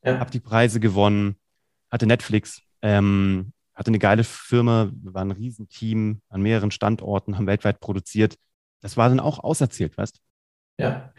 ja. 0.04 0.20
habe 0.20 0.32
die 0.32 0.40
Preise 0.40 0.80
gewonnen, 0.80 1.38
hatte 1.90 2.06
Netflix. 2.06 2.62
Ähm, 2.82 3.54
hatte 3.74 3.90
eine 3.90 4.00
geile 4.00 4.24
Firma, 4.24 4.90
waren 5.04 5.30
ein 5.30 5.38
Riesenteam 5.38 6.22
an 6.30 6.42
mehreren 6.42 6.72
Standorten, 6.72 7.38
haben 7.38 7.46
weltweit 7.46 7.80
produziert. 7.80 8.36
Das 8.82 8.98
war 8.98 9.08
dann 9.08 9.20
auch 9.20 9.40
auserzählt, 9.40 9.96
weißt 9.98 10.18
du? 10.18 10.84
Ja. 10.84 11.14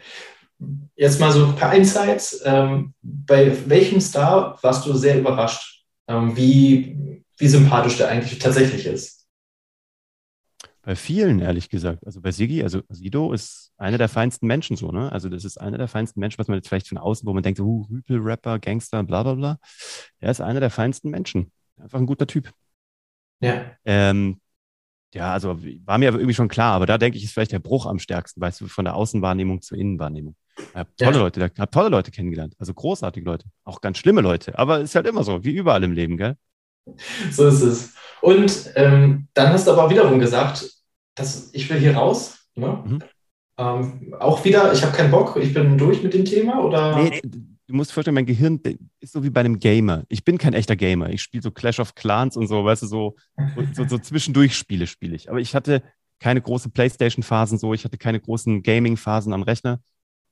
Jetzt 0.95 1.19
mal 1.19 1.31
so 1.31 1.45
ein 1.45 1.55
paar 1.55 1.73
Insights. 1.73 2.41
Ähm, 2.43 2.93
bei 3.01 3.55
welchem 3.69 4.01
Star 4.01 4.57
warst 4.61 4.85
du 4.85 4.93
sehr 4.93 5.19
überrascht, 5.19 5.85
ähm, 6.07 6.35
wie, 6.35 7.23
wie 7.37 7.47
sympathisch 7.47 7.97
der 7.97 8.09
eigentlich 8.09 8.39
tatsächlich 8.39 8.85
ist? 8.85 9.19
Bei 10.81 10.95
vielen, 10.95 11.39
ehrlich 11.39 11.69
gesagt. 11.69 12.05
Also 12.05 12.19
bei 12.21 12.31
Sigi, 12.31 12.63
also 12.63 12.81
Sido 12.89 13.31
ist 13.31 13.71
einer 13.77 13.97
der 13.97 14.09
feinsten 14.09 14.47
Menschen 14.47 14.75
so, 14.75 14.91
ne? 14.91 15.11
Also 15.11 15.29
das 15.29 15.45
ist 15.45 15.59
einer 15.59 15.77
der 15.77 15.87
feinsten 15.87 16.19
Menschen, 16.19 16.39
was 16.39 16.47
man 16.47 16.57
jetzt 16.57 16.67
vielleicht 16.67 16.87
von 16.87 16.97
außen, 16.97 17.27
wo 17.27 17.33
man 17.33 17.43
denkt, 17.43 17.59
uh, 17.59 17.85
Rüpel-Rapper, 17.91 18.59
Gangster, 18.59 19.03
bla 19.03 19.23
bla 19.23 19.35
bla. 19.35 19.59
Er 20.19 20.31
ist 20.31 20.41
einer 20.41 20.59
der 20.59 20.69
feinsten 20.69 21.11
Menschen. 21.11 21.51
Einfach 21.77 21.99
ein 21.99 22.05
guter 22.05 22.27
Typ. 22.27 22.51
Ja. 23.41 23.71
Ähm, 23.85 24.39
ja, 25.13 25.33
also 25.33 25.59
war 25.85 25.97
mir 25.97 26.09
aber 26.09 26.19
irgendwie 26.19 26.35
schon 26.35 26.47
klar, 26.47 26.73
aber 26.73 26.85
da 26.85 26.97
denke 26.97 27.17
ich, 27.17 27.23
ist 27.23 27.33
vielleicht 27.33 27.51
der 27.51 27.59
Bruch 27.59 27.85
am 27.85 27.99
stärksten, 27.99 28.41
weißt 28.41 28.61
du, 28.61 28.67
von 28.67 28.85
der 28.85 28.95
Außenwahrnehmung 28.95 29.61
zur 29.61 29.77
Innenwahrnehmung. 29.77 30.35
Ich 30.57 30.75
habe 30.75 30.89
tolle 30.97 31.15
ja. 31.15 31.21
Leute, 31.23 31.51
ich 31.53 31.59
habe 31.59 31.71
tolle 31.71 31.89
Leute 31.89 32.11
kennengelernt, 32.11 32.53
also 32.59 32.73
großartige 32.73 33.25
Leute, 33.25 33.45
auch 33.63 33.81
ganz 33.81 33.97
schlimme 33.97 34.21
Leute, 34.21 34.57
aber 34.57 34.81
ist 34.81 34.95
halt 34.95 35.07
immer 35.07 35.23
so, 35.23 35.43
wie 35.43 35.51
überall 35.51 35.83
im 35.83 35.93
Leben, 35.93 36.17
gell? 36.17 36.35
So 37.31 37.47
ist 37.47 37.61
es. 37.61 37.93
Und 38.21 38.71
ähm, 38.75 39.27
dann 39.33 39.53
hast 39.53 39.67
du 39.67 39.71
aber 39.71 39.89
wiederum 39.89 40.19
gesagt, 40.19 40.69
dass 41.15 41.53
ich 41.53 41.69
will 41.69 41.79
hier 41.79 41.95
raus. 41.95 42.47
Ne? 42.55 42.83
Mhm. 42.85 42.99
Ähm, 43.57 44.15
auch 44.19 44.43
wieder, 44.43 44.71
ich 44.73 44.83
habe 44.83 44.95
keinen 44.95 45.11
Bock, 45.11 45.37
ich 45.37 45.53
bin 45.53 45.77
durch 45.77 46.01
mit 46.03 46.13
dem 46.13 46.25
Thema 46.25 46.63
oder? 46.63 46.95
Nee, 47.01 47.21
du 47.69 47.75
musst 47.75 47.91
vorstellen, 47.91 48.15
mein 48.15 48.25
Gehirn 48.25 48.59
ist 48.99 49.13
so 49.13 49.23
wie 49.23 49.29
bei 49.29 49.41
einem 49.41 49.59
Gamer. 49.59 50.03
Ich 50.09 50.25
bin 50.25 50.39
kein 50.39 50.53
echter 50.53 50.75
Gamer. 50.75 51.11
Ich 51.11 51.21
spiele 51.21 51.43
so 51.43 51.51
Clash 51.51 51.79
of 51.79 51.93
Clans 51.93 52.35
und 52.35 52.47
so, 52.47 52.65
weißt 52.65 52.81
du, 52.81 52.87
so, 52.87 53.15
so, 53.73 53.87
so 53.87 53.99
zwischendurch 53.99 54.57
Spiele 54.57 54.87
spiele 54.87 55.15
ich. 55.15 55.29
Aber 55.29 55.39
ich 55.39 55.53
hatte 55.53 55.83
keine 56.19 56.41
große 56.41 56.69
Playstation-Phasen 56.69 57.59
so, 57.59 57.75
ich 57.75 57.85
hatte 57.85 57.99
keine 57.99 58.19
großen 58.19 58.63
Gaming-Phasen 58.63 59.33
am 59.33 59.43
Rechner. 59.43 59.81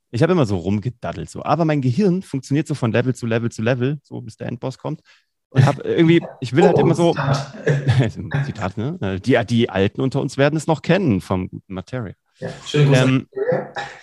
Ich 0.10 0.24
habe 0.24 0.34
immer 0.34 0.48
so 0.48 0.58
rumgedaddelt 0.58 1.30
so. 1.30 1.44
Aber 1.44 1.64
mein 1.64 1.82
Gehirn 1.82 2.24
funktioniert 2.24 2.68
so 2.68 2.74
von 2.74 2.92
Level 2.92 3.14
zu 3.14 3.28
Level 3.28 3.52
zu 3.52 3.62
Level, 3.62 4.00
so 4.02 4.20
bis 4.22 4.38
der 4.38 4.48
Endboss 4.48 4.80
kommt. 4.80 5.02
Und 5.50 5.64
habe 5.64 5.84
irgendwie, 5.84 6.26
ich 6.42 6.56
will 6.56 6.66
halt 6.66 6.78
oh, 6.78 6.82
immer 6.82 6.96
so, 6.96 7.14
Zitat, 8.46 8.78
ne? 8.78 9.20
Die, 9.24 9.40
die 9.46 9.70
Alten 9.70 10.02
unter 10.02 10.22
uns 10.22 10.38
werden 10.38 10.58
es 10.58 10.66
noch 10.66 10.82
kennen 10.82 11.22
vom 11.22 11.50
guten 11.50 11.74
Materia. 11.74 12.16
Ja, 12.40 12.50
schön 12.66 12.94
ähm, 12.94 13.28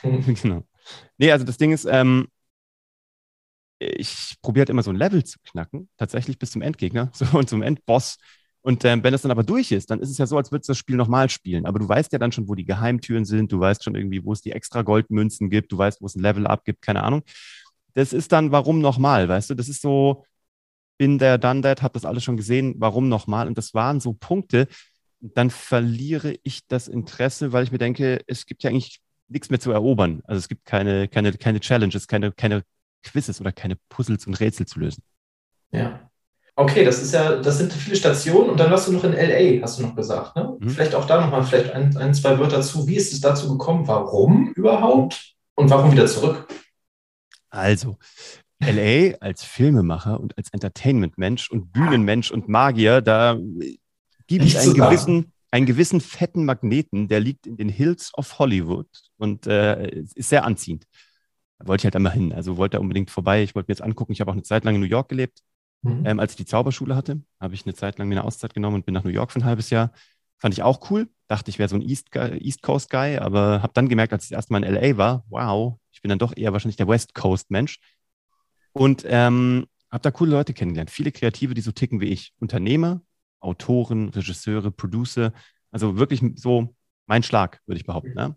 genau. 0.43 0.63
Nee, 1.19 1.33
also 1.33 1.45
das 1.45 1.59
Ding 1.59 1.73
ist, 1.73 1.85
ähm, 1.85 2.29
ich 3.79 4.37
probiere 4.43 4.63
halt 4.63 4.71
immer 4.71 4.83
so 4.83 4.91
ein 4.91 4.97
Level 4.97 5.25
zu 5.25 5.39
knacken, 5.45 5.89
tatsächlich 5.97 6.39
bis 6.39 6.53
zum 6.53 6.63
Endgegner 6.63 7.11
so, 7.15 7.27
und 7.37 7.49
zum 7.49 7.63
Endboss. 7.63 8.19
Und 8.63 8.85
ähm, 8.87 9.05
wenn 9.05 9.13
das 9.13 9.23
dann 9.23 9.31
aber 9.31 9.43
durch 9.43 9.73
ist, 9.73 9.91
dann 9.91 10.01
ist 10.01 10.09
es 10.09 10.17
ja 10.17 10.27
so, 10.27 10.39
als 10.39 10.51
würdest 10.51 10.69
du 10.69 10.73
das 10.73 10.79
Spiel 10.79 10.97
nochmal 10.97 11.29
spielen. 11.29 11.67
Aber 11.67 11.79
du 11.79 11.87
weißt 11.87 12.13
ja 12.13 12.19
dann 12.19 12.33
schon, 12.33 12.49
wo 12.49 12.55
die 12.55 12.65
Geheimtüren 12.65 13.27
sind, 13.27 13.53
du 13.53 13.61
weißt 13.61 13.85
schon 13.85 13.95
irgendwie, 13.95 14.25
wo 14.25 14.33
es 14.33 14.41
die 14.41 14.53
extra 14.53 14.81
Goldmünzen 14.83 15.51
gibt, 15.51 15.71
du 15.71 15.77
weißt, 15.77 16.01
wo 16.01 16.07
es 16.07 16.17
ein 16.17 16.23
Level-Up 16.23 16.65
gibt, 16.65 16.81
keine 16.81 17.03
Ahnung. 17.03 17.23
das 17.95 18.13
ist 18.13 18.33
dann, 18.33 18.53
warum 18.53 18.81
nochmal, 18.81 19.29
weißt 19.29 19.51
du? 19.51 19.55
Das 19.55 19.69
ist 19.69 19.83
so, 19.83 20.25
bin 20.99 21.19
der, 21.19 21.39
done 21.39 21.63
that, 21.63 21.83
hab 21.83 21.93
das 21.93 22.05
alles 22.05 22.25
schon 22.25 22.37
gesehen, 22.37 22.75
warum 22.79 23.09
nochmal? 23.09 23.49
Und 23.49 23.59
das 23.59 23.75
waren 23.75 24.01
so 24.01 24.15
Punkte, 24.15 24.69
dann 25.21 25.51
verliere 25.51 26.35
ich 26.43 26.67
das 26.67 26.89
Interesse, 26.89 27.53
weil 27.53 27.65
ich 27.65 27.73
mir 27.73 27.79
denke, 27.79 28.23
es 28.27 28.47
gibt 28.47 28.63
ja 28.63 28.71
eigentlich 28.71 29.01
nichts 29.29 29.51
mehr 29.51 29.61
zu 29.61 29.73
erobern. 29.73 30.23
Also 30.25 30.39
es 30.39 30.49
gibt 30.49 30.65
keine, 30.65 31.09
keine, 31.09 31.33
keine 31.33 31.61
Challenges, 31.61 32.09
keine, 32.09 32.33
keine 32.33 32.63
Quizzes 33.05 33.41
oder 33.41 33.53
keine 33.53 33.77
Puzzles 33.89 34.27
und 34.27 34.35
Rätsel 34.41 34.67
zu 34.67 34.81
lösen. 34.81 35.03
Ja. 35.71 36.11
Okay, 36.57 36.85
das 36.85 37.03
ist 37.03 37.13
ja, 37.13 37.37
das 37.37 37.59
sind 37.59 37.73
viele 37.73 37.97
Stationen 37.97 38.51
und 38.51 38.61
dann 38.61 38.71
warst 38.71 38.87
du 38.87 38.93
noch 38.93 39.03
in 39.03 39.13
LA, 39.13 39.61
hast 39.63 39.79
du 39.79 39.83
noch 39.83 39.97
gesagt. 39.97 40.37
Ne? 40.37 40.57
Mhm. 40.61 40.71
Vielleicht 40.71 40.95
auch 40.95 41.05
da 41.05 41.21
nochmal 41.21 41.43
vielleicht 41.43 41.73
ein, 41.73 41.97
ein, 41.97 42.15
zwei 42.15 42.39
Wörter 42.39 42.63
zu. 42.63 42.87
Wie 42.87 42.95
ist 42.95 43.13
es 43.13 43.21
dazu 43.21 43.49
gekommen? 43.49 43.89
Warum 43.89 44.53
überhaupt? 44.53 45.35
Und 45.57 45.71
warum 45.71 45.91
wieder 45.91 46.07
zurück? 46.07 46.47
Also, 47.51 47.97
LA 48.61 49.17
als 49.19 49.43
Filmemacher 49.45 50.21
und 50.21 50.37
als 50.39 50.53
Entertainment-Mensch 50.53 51.51
und 51.51 51.73
Bühnenmensch 51.73 52.31
und 52.31 52.49
Magier, 52.49 53.01
da 53.01 53.37
gibt 54.27 54.45
es 54.45 54.57
einen 54.57 54.75
gewissen, 54.75 55.33
einen 55.51 55.67
gewissen 55.67 56.01
fetten 56.01 56.45
Magneten, 56.45 57.09
der 57.09 57.21
liegt 57.21 57.47
in 57.47 57.57
den 57.57 57.69
Hills 57.69 58.13
of 58.17 58.39
Hollywood 58.39 58.89
und 59.19 59.47
äh, 59.47 60.03
ist 60.15 60.29
sehr 60.29 60.45
anziehend. 60.45 60.85
Da 61.59 61.67
wollte 61.67 61.83
ich 61.83 61.85
halt 61.85 61.97
einmal 61.97 62.13
hin. 62.13 62.33
Also 62.33 62.57
wollte 62.57 62.79
er 62.79 62.81
unbedingt 62.81 63.11
vorbei. 63.11 63.43
Ich 63.43 63.55
wollte 63.55 63.71
mir 63.71 63.75
jetzt 63.75 63.83
angucken. 63.83 64.13
Ich 64.13 64.21
habe 64.21 64.31
auch 64.31 64.35
eine 64.35 64.43
Zeit 64.43 64.65
lang 64.65 64.75
in 64.75 64.81
New 64.81 64.87
York 64.87 65.09
gelebt. 65.09 65.43
Mhm. 65.83 66.07
Ähm, 66.07 66.21
als 66.21 66.33
ich 66.33 66.37
die 66.37 66.47
Zauberschule 66.47 66.97
hatte, 66.97 67.21
habe 67.41 67.55
ich 67.55 67.65
eine 67.65 67.75
Zeit 67.75 67.99
lang 67.99 68.09
mir 68.09 68.17
eine 68.17 68.25
Auszeit 68.25 68.55
genommen 68.55 68.77
und 68.77 68.87
bin 68.87 68.95
nach 68.95 69.05
New 69.05 69.11
York 69.11 69.33
für 69.33 69.41
ein 69.41 69.45
halbes 69.45 69.71
Jahr. 69.71 69.93
Fand 70.39 70.55
ich 70.55 70.63
auch 70.63 70.91
cool. 70.91 71.09
Dachte, 71.29 71.51
ich 71.51 71.59
wäre 71.59 71.69
so 71.69 71.77
ein 71.77 71.83
East, 71.83 72.15
East 72.15 72.63
Coast 72.63 72.91
Guy, 72.91 73.19
aber 73.19 73.63
habe 73.63 73.73
dann 73.75 73.89
gemerkt, 73.89 74.13
als 74.13 74.25
ich 74.25 74.31
das 74.31 74.37
erste 74.37 74.53
Mal 74.53 74.65
in 74.65 74.75
LA 74.75 74.97
war, 74.97 75.25
wow, 75.29 75.79
ich 75.93 76.03
bin 76.03 76.09
dann 76.09 76.19
doch 76.19 76.37
eher 76.37 76.53
wahrscheinlich 76.53 76.77
der 76.77 76.89
West 76.89 77.15
Coast 77.15 77.51
Mensch. 77.51 77.79
Und 78.73 79.05
ähm, 79.07 79.67
habe 79.91 80.03
da 80.03 80.11
coole 80.11 80.33
Leute 80.33 80.53
kennengelernt. 80.53 80.91
Viele 80.91 81.13
Kreative, 81.13 81.55
die 81.55 81.61
so 81.61 81.71
ticken 81.71 82.01
wie 82.01 82.09
ich. 82.09 82.33
Unternehmer, 82.41 83.01
Autoren, 83.41 84.09
Regisseure, 84.09 84.71
Producer. 84.71 85.33
Also 85.71 85.97
wirklich 85.97 86.21
so 86.37 86.75
mein 87.07 87.23
Schlag, 87.23 87.61
würde 87.67 87.79
ich 87.79 87.87
behaupten. 87.87 88.15
Ne? 88.15 88.37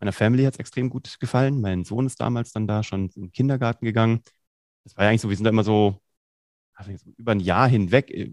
Meiner 0.00 0.12
Family 0.12 0.44
hat 0.44 0.54
es 0.54 0.60
extrem 0.60 0.90
gut 0.90 1.18
gefallen. 1.20 1.60
Mein 1.60 1.84
Sohn 1.84 2.06
ist 2.06 2.20
damals 2.20 2.52
dann 2.52 2.66
da 2.66 2.82
schon 2.82 3.10
in 3.16 3.22
den 3.22 3.32
Kindergarten 3.32 3.84
gegangen. 3.84 4.22
Das 4.84 4.96
war 4.96 5.04
ja 5.04 5.10
eigentlich 5.10 5.22
so, 5.22 5.28
wir 5.28 5.36
sind 5.36 5.44
da 5.44 5.50
immer 5.50 5.64
so 5.64 6.00
also 6.78 6.92
über 7.16 7.32
ein 7.32 7.40
Jahr 7.40 7.68
hinweg, 7.68 8.10
äh, 8.10 8.30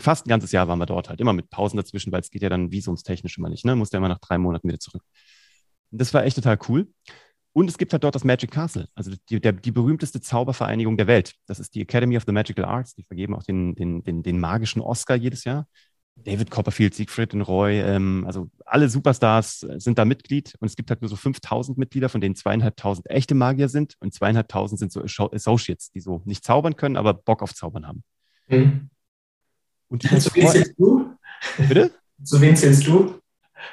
fast 0.00 0.26
ein 0.26 0.30
ganzes 0.30 0.52
Jahr 0.52 0.68
waren 0.68 0.78
wir 0.78 0.86
dort 0.86 1.08
halt, 1.08 1.20
immer 1.20 1.32
mit 1.32 1.50
Pausen 1.50 1.76
dazwischen, 1.76 2.12
weil 2.12 2.20
es 2.20 2.30
geht 2.30 2.42
ja 2.42 2.48
dann 2.48 2.72
visumstechnisch 2.72 3.36
immer 3.38 3.48
nicht, 3.48 3.64
ne? 3.64 3.76
Musste 3.76 3.96
ja 3.96 3.98
immer 3.98 4.08
nach 4.08 4.20
drei 4.20 4.38
Monaten 4.38 4.68
wieder 4.68 4.78
zurück. 4.78 5.02
Und 5.90 6.00
das 6.00 6.14
war 6.14 6.24
echt 6.24 6.36
total 6.36 6.58
cool. 6.68 6.88
Und 7.52 7.68
es 7.68 7.76
gibt 7.76 7.92
halt 7.92 8.04
dort 8.04 8.14
das 8.14 8.22
Magic 8.22 8.52
Castle, 8.52 8.86
also 8.94 9.12
die, 9.28 9.40
der, 9.40 9.52
die 9.52 9.72
berühmteste 9.72 10.20
Zaubervereinigung 10.20 10.96
der 10.96 11.08
Welt. 11.08 11.34
Das 11.46 11.58
ist 11.58 11.74
die 11.74 11.82
Academy 11.82 12.16
of 12.16 12.22
the 12.24 12.32
Magical 12.32 12.64
Arts. 12.64 12.94
Die 12.94 13.02
vergeben 13.02 13.34
auch 13.34 13.42
den, 13.42 13.74
den, 13.74 14.04
den, 14.04 14.22
den 14.22 14.38
magischen 14.38 14.80
Oscar 14.80 15.16
jedes 15.16 15.44
Jahr. 15.44 15.66
David 16.16 16.50
Copperfield, 16.50 16.94
Siegfried 16.94 17.34
und 17.34 17.42
Roy, 17.42 17.80
ähm, 17.80 18.24
also 18.26 18.50
alle 18.66 18.88
Superstars 18.88 19.60
sind 19.60 19.98
da 19.98 20.04
Mitglied 20.04 20.54
und 20.60 20.66
es 20.66 20.76
gibt 20.76 20.90
halt 20.90 21.00
nur 21.00 21.08
so 21.08 21.16
5000 21.16 21.78
Mitglieder, 21.78 22.08
von 22.08 22.20
denen 22.20 22.34
zweieinhalbtausend 22.34 23.08
echte 23.08 23.34
Magier 23.34 23.68
sind 23.68 23.96
und 24.00 24.12
zweieinhalbtausend 24.12 24.78
sind 24.78 24.92
so 24.92 25.02
Associates, 25.02 25.90
die 25.90 26.00
so 26.00 26.22
nicht 26.24 26.44
zaubern 26.44 26.76
können, 26.76 26.96
aber 26.96 27.14
Bock 27.14 27.42
auf 27.42 27.54
Zaubern 27.54 27.86
haben. 27.86 28.04
Mhm. 28.48 28.90
Und 29.88 30.02
Zu 30.02 30.34
wem 30.34 30.46
zählst 30.46 30.74
du? 30.78 31.16
Bitte? 31.68 31.90
Zu 32.22 32.40
wem 32.40 32.54
zählst 32.54 32.86
du? 32.86 33.14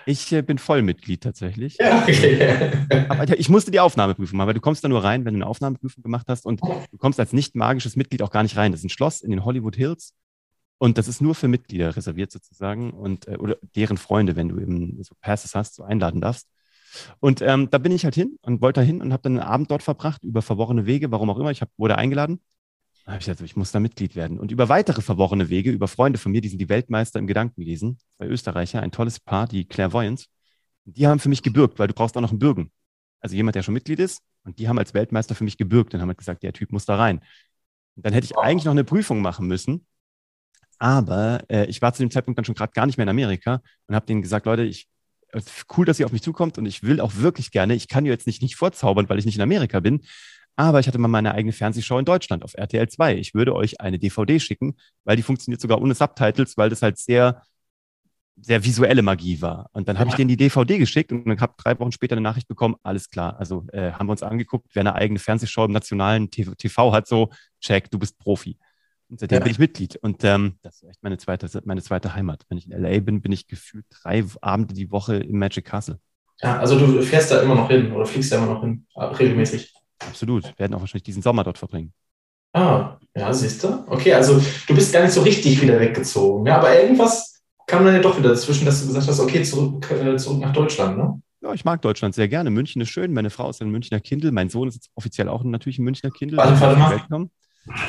Ich 0.06 0.32
äh, 0.32 0.42
bin 0.42 0.58
Vollmitglied 0.58 1.22
tatsächlich. 1.22 1.78
Ja, 1.80 2.02
okay. 2.02 2.72
Aber 3.10 3.38
ich 3.40 3.50
musste 3.50 3.72
die 3.72 3.80
Aufnahmeprüfung 3.80 4.38
machen, 4.38 4.48
weil 4.48 4.54
du 4.54 4.62
kommst 4.62 4.84
da 4.84 4.90
nur 4.90 5.04
rein, 5.04 5.26
wenn 5.26 5.34
du 5.34 5.38
eine 5.38 5.48
Aufnahmeprüfung 5.48 6.04
gemacht 6.04 6.26
hast 6.28 6.46
und 6.46 6.62
du 6.62 6.98
kommst 6.98 7.20
als 7.20 7.34
nicht 7.34 7.56
magisches 7.56 7.96
Mitglied 7.96 8.22
auch 8.22 8.32
gar 8.32 8.44
nicht 8.44 8.58
rein. 8.58 8.72
Das 8.72 8.82
ist 8.82 8.86
ein 8.86 8.90
Schloss 8.90 9.22
in 9.22 9.32
den 9.32 9.46
Hollywood 9.46 9.76
Hills 9.76 10.14
und 10.78 10.98
das 10.98 11.08
ist 11.08 11.22
nur 11.22 11.36
für 11.36 11.48
Mitglieder 11.48 11.96
reserviert 11.96 12.32
sozusagen 12.32 12.92
und 12.92 13.28
äh, 13.28 13.38
oder 13.38 13.58
deren 13.76 13.98
Freunde, 13.98 14.36
wenn 14.36 14.50
du 14.50 14.60
eben 14.60 15.02
so 15.04 15.16
Passes 15.22 15.56
hast, 15.56 15.76
so 15.76 15.84
einladen 15.84 16.22
darfst. 16.22 16.48
Und 17.20 17.42
ähm, 17.42 17.70
da 17.70 17.78
bin 17.78 17.92
ich 17.92 18.06
halt 18.06 18.16
hin 18.16 18.38
und 18.42 18.62
wollte 18.62 18.82
da 18.82 18.86
hin 18.86 19.02
und 19.02 19.12
habe 19.12 19.24
dann 19.24 19.40
einen 19.40 19.48
Abend 19.48 19.72
dort 19.72 19.84
verbracht 19.84 20.24
über 20.24 20.42
verworrene 20.42 20.86
Wege, 20.86 21.12
warum 21.12 21.30
auch 21.30 21.38
immer. 21.38 21.52
Ich 21.52 21.62
hab, 21.62 21.70
wurde 21.78 21.98
eingeladen. 21.98 22.40
Da 23.06 23.14
habe 23.14 23.20
ich 23.20 23.26
gesagt, 23.26 23.42
ich 23.42 23.56
muss 23.56 23.72
da 23.72 23.80
Mitglied 23.80 24.16
werden. 24.16 24.40
Und 24.40 24.52
über 24.52 24.70
weitere 24.70 25.02
verworrene 25.02 25.50
Wege, 25.50 25.72
über 25.72 25.88
Freunde 25.88 26.20
von 26.20 26.32
mir, 26.32 26.42
die 26.42 26.50
sind 26.50 26.60
die 26.60 26.70
Weltmeister 26.70 27.20
im 27.20 27.28
Gedankenlesen, 27.28 28.00
zwei 28.18 28.28
Österreicher, 28.28 28.82
ein 28.82 28.92
tolles 28.92 29.20
Paar, 29.20 29.48
die 29.48 29.66
Clairvoyants. 29.66 30.28
Die 30.86 31.08
haben 31.08 31.20
für 31.20 31.30
mich 31.30 31.44
gebürgt, 31.44 31.80
weil 31.80 31.88
du 31.88 31.94
brauchst 31.94 32.18
auch 32.18 32.22
noch 32.22 32.32
einen 32.32 32.40
Bürgen. 32.40 32.72
Also 33.20 33.36
jemand, 33.36 33.56
der 33.56 33.64
schon 33.64 33.74
Mitglied 33.74 34.00
ist. 34.00 34.22
Und 34.44 34.60
die 34.60 34.68
haben 34.68 34.78
als 34.78 34.94
Weltmeister 34.94 35.36
für 35.36 35.44
mich 35.44 35.58
gebürgt 35.58 35.94
und 35.94 36.02
haben 36.02 36.10
halt 36.10 36.18
gesagt, 36.18 36.44
der 36.44 36.54
Typ 36.54 36.72
muss 36.72 36.86
da 36.86 36.96
rein. 36.96 37.22
Und 37.96 38.06
dann 38.06 38.14
hätte 38.14 38.26
ich 38.26 38.38
eigentlich 38.38 38.66
noch 38.66 38.72
eine 38.72 38.84
Prüfung 38.84 39.22
machen 39.22 39.48
müssen. 39.48 39.86
Aber 40.80 41.44
äh, 41.50 41.66
ich 41.66 41.82
war 41.82 41.94
zu 41.94 42.04
dem 42.04 42.12
Zeitpunkt 42.12 42.38
dann 42.38 42.46
schon 42.46 42.56
gerade 42.56 42.74
gar 42.74 42.86
nicht 42.86 42.98
mehr 42.98 43.04
in 43.04 43.10
Amerika 43.10 43.62
und 43.88 43.96
habe 43.96 44.06
denen 44.06 44.22
gesagt, 44.22 44.46
Leute, 44.46 44.64
ich, 44.64 44.88
cool, 45.76 45.86
dass 45.86 46.00
ihr 46.00 46.06
auf 46.06 46.12
mich 46.12 46.22
zukommt 46.22 46.58
und 46.58 46.66
ich 46.66 46.84
will 46.84 47.02
auch 47.02 47.16
wirklich 47.16 47.52
gerne, 47.52 47.76
ich 47.76 47.88
kann 47.88 48.06
jetzt 48.06 48.28
nicht, 48.28 48.42
nicht 48.42 48.56
vorzaubern, 48.56 49.10
weil 49.10 49.20
ich 49.20 49.26
nicht 49.26 49.36
in 49.36 49.42
Amerika 49.42 49.80
bin, 49.80 50.02
aber 50.56 50.80
ich 50.80 50.88
hatte 50.88 50.98
mal 50.98 51.08
meine 51.08 51.34
eigene 51.36 51.54
Fernsehshow 51.54 52.00
in 52.00 52.06
Deutschland 52.06 52.44
auf 52.44 52.56
RTL 52.56 52.90
2. 52.90 53.16
Ich 53.18 53.36
würde 53.36 53.54
euch 53.54 53.80
eine 53.80 54.00
DVD 54.00 54.40
schicken, 54.40 54.76
weil 55.04 55.16
die 55.16 55.22
funktioniert 55.22 55.62
sogar 55.62 55.80
ohne 55.80 55.94
Subtitles, 55.94 56.58
weil 56.58 56.72
das 56.72 56.82
halt 56.82 56.98
sehr, 56.98 57.44
sehr 58.42 58.64
visuelle 58.64 59.04
Magie 59.04 59.40
war. 59.40 59.70
Und 59.74 59.88
dann 59.88 60.00
habe 60.00 60.10
ich 60.10 60.16
denen 60.16 60.30
die 60.30 60.38
DVD 60.38 60.80
geschickt 60.80 61.12
und 61.12 61.28
dann 61.28 61.40
habe 61.40 61.54
drei 61.58 61.78
Wochen 61.80 61.92
später 61.92 62.14
eine 62.14 62.22
Nachricht 62.22 62.48
bekommen, 62.48 62.76
alles 62.82 63.10
klar. 63.10 63.40
Also 63.40 63.66
äh, 63.72 63.92
haben 63.92 64.08
wir 64.08 64.12
uns 64.12 64.24
angeguckt, 64.24 64.68
wer 64.74 64.82
eine 64.82 64.96
eigene 64.96 65.20
Fernsehshow 65.20 65.66
im 65.66 65.72
nationalen 65.72 66.32
TV 66.32 66.92
hat, 66.92 67.08
so, 67.08 67.30
check, 67.62 67.92
du 67.92 68.00
bist 68.00 68.18
Profi. 68.18 68.58
Und 69.10 69.20
seitdem 69.20 69.38
ja. 69.38 69.44
bin 69.44 69.52
ich 69.52 69.60
Mitglied. 69.60 69.96
Und 69.98 70.24
ähm, 70.24 70.58
das 70.62 70.82
ist 70.82 70.90
echt 70.90 71.04
meine 71.04 71.18
zweite, 71.18 71.62
meine 71.66 71.82
zweite 71.82 72.14
Heimat. 72.14 72.44
Wenn 72.50 72.58
ich 72.58 72.70
in 72.70 72.74
LA 72.74 73.00
bin, 73.00 73.22
bin 73.22 73.32
ich 73.32 73.48
gefühlt 73.48 73.86
drei 73.90 74.24
Abende 74.42 74.74
die 74.74 74.92
Woche 74.92 75.18
im 75.18 75.40
Magic 75.40 75.66
Castle. 75.66 76.00
Ja, 76.42 76.60
also 76.60 76.78
du 76.78 77.02
fährst 77.02 77.32
da 77.32 77.42
immer 77.42 77.56
noch 77.56 77.70
hin 77.70 77.92
oder 77.92 78.06
fliegst 78.06 78.32
da 78.32 78.38
immer 78.38 78.54
noch 78.54 78.62
hin, 78.62 78.86
äh, 78.96 79.04
regelmäßig. 79.04 79.74
Absolut. 80.00 80.44
Wir 80.44 80.60
werden 80.60 80.74
auch 80.74 80.82
wahrscheinlich 80.82 81.04
diesen 81.04 81.24
Sommer 81.24 81.44
dort 81.44 81.58
verbringen. 81.58 81.94
Ah, 82.54 82.98
ja, 83.16 83.34
siehst 83.34 83.64
du? 83.64 83.84
Okay, 83.88 84.14
also 84.14 84.42
du 84.68 84.76
bist 84.76 84.94
gar 84.94 85.04
nicht 85.04 85.14
so 85.14 85.22
richtig 85.22 85.62
wieder 85.62 85.80
weggezogen. 85.80 86.46
Ja, 86.46 86.58
aber 86.58 86.80
irgendwas 86.80 87.42
kam 87.66 87.86
dann 87.86 87.96
ja 87.96 88.02
doch 88.02 88.18
wieder 88.18 88.30
dazwischen, 88.30 88.66
dass 88.66 88.82
du 88.82 88.88
gesagt 88.88 89.08
hast, 89.08 89.20
okay, 89.20 89.44
zurück, 89.44 89.90
äh, 89.92 90.16
zurück 90.18 90.40
nach 90.40 90.54
Deutschland, 90.54 90.98
ne? 90.98 91.22
Ja, 91.42 91.54
ich 91.54 91.66
mag 91.66 91.82
Deutschland 91.82 92.16
sehr 92.16 92.28
gerne. 92.28 92.50
München 92.50 92.82
ist 92.82 92.90
schön. 92.90 93.14
Meine 93.14 93.30
Frau 93.30 93.50
ist 93.50 93.62
ein 93.62 93.70
Münchner 93.70 94.00
Kindle. 94.00 94.32
Mein 94.32 94.50
Sohn 94.50 94.68
ist 94.68 94.76
jetzt 94.76 94.90
offiziell 94.96 95.30
auch 95.30 95.44
natürlich 95.44 95.78
ein 95.78 95.84
Münchner 95.84 96.10
Kindle. 96.10 96.38
Warte, 96.38 96.60
warte 96.60 97.06
mal. 97.10 97.30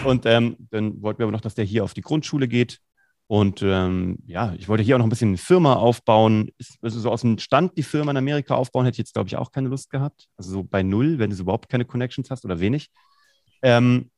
Und 0.05 0.27
ähm, 0.27 0.57
dann 0.71 1.01
wollten 1.03 1.21
wir 1.21 1.25
aber 1.25 1.33
noch, 1.33 1.41
dass 1.41 1.55
der 1.55 1.65
hier 1.65 1.85
auf 1.85 1.95
die 1.95 2.01
Grundschule 2.01 2.49
geht. 2.49 2.81
Und 3.27 3.63
ähm, 3.63 4.19
ja, 4.27 4.55
ich 4.55 4.69
wollte 4.69 4.83
hier 4.83 4.97
auch 4.97 4.99
noch 4.99 5.07
ein 5.07 5.11
bisschen 5.11 5.29
eine 5.29 5.37
Firma 5.37 5.75
aufbauen. 5.75 6.51
Also 6.81 6.99
so 6.99 7.11
aus 7.11 7.21
dem 7.21 7.39
Stand 7.39 7.77
die 7.77 7.83
Firma 7.83 8.11
in 8.11 8.17
Amerika 8.17 8.55
aufbauen, 8.55 8.87
hätte 8.87 8.95
ich 8.95 8.99
jetzt, 8.99 9.13
glaube 9.13 9.29
ich, 9.29 9.37
auch 9.37 9.53
keine 9.53 9.69
Lust 9.69 9.91
gehabt. 9.91 10.29
Also 10.39 10.51
so 10.51 10.63
bei 10.63 10.83
null, 10.83 11.19
wenn 11.19 11.31
du 11.31 11.37
so 11.37 11.43
überhaupt 11.43 11.69
keine 11.69 11.85
Connections 11.85 12.31
hast 12.31 12.45
oder 12.47 12.59
wenig. 12.59 12.91
Ähm, 13.63 14.11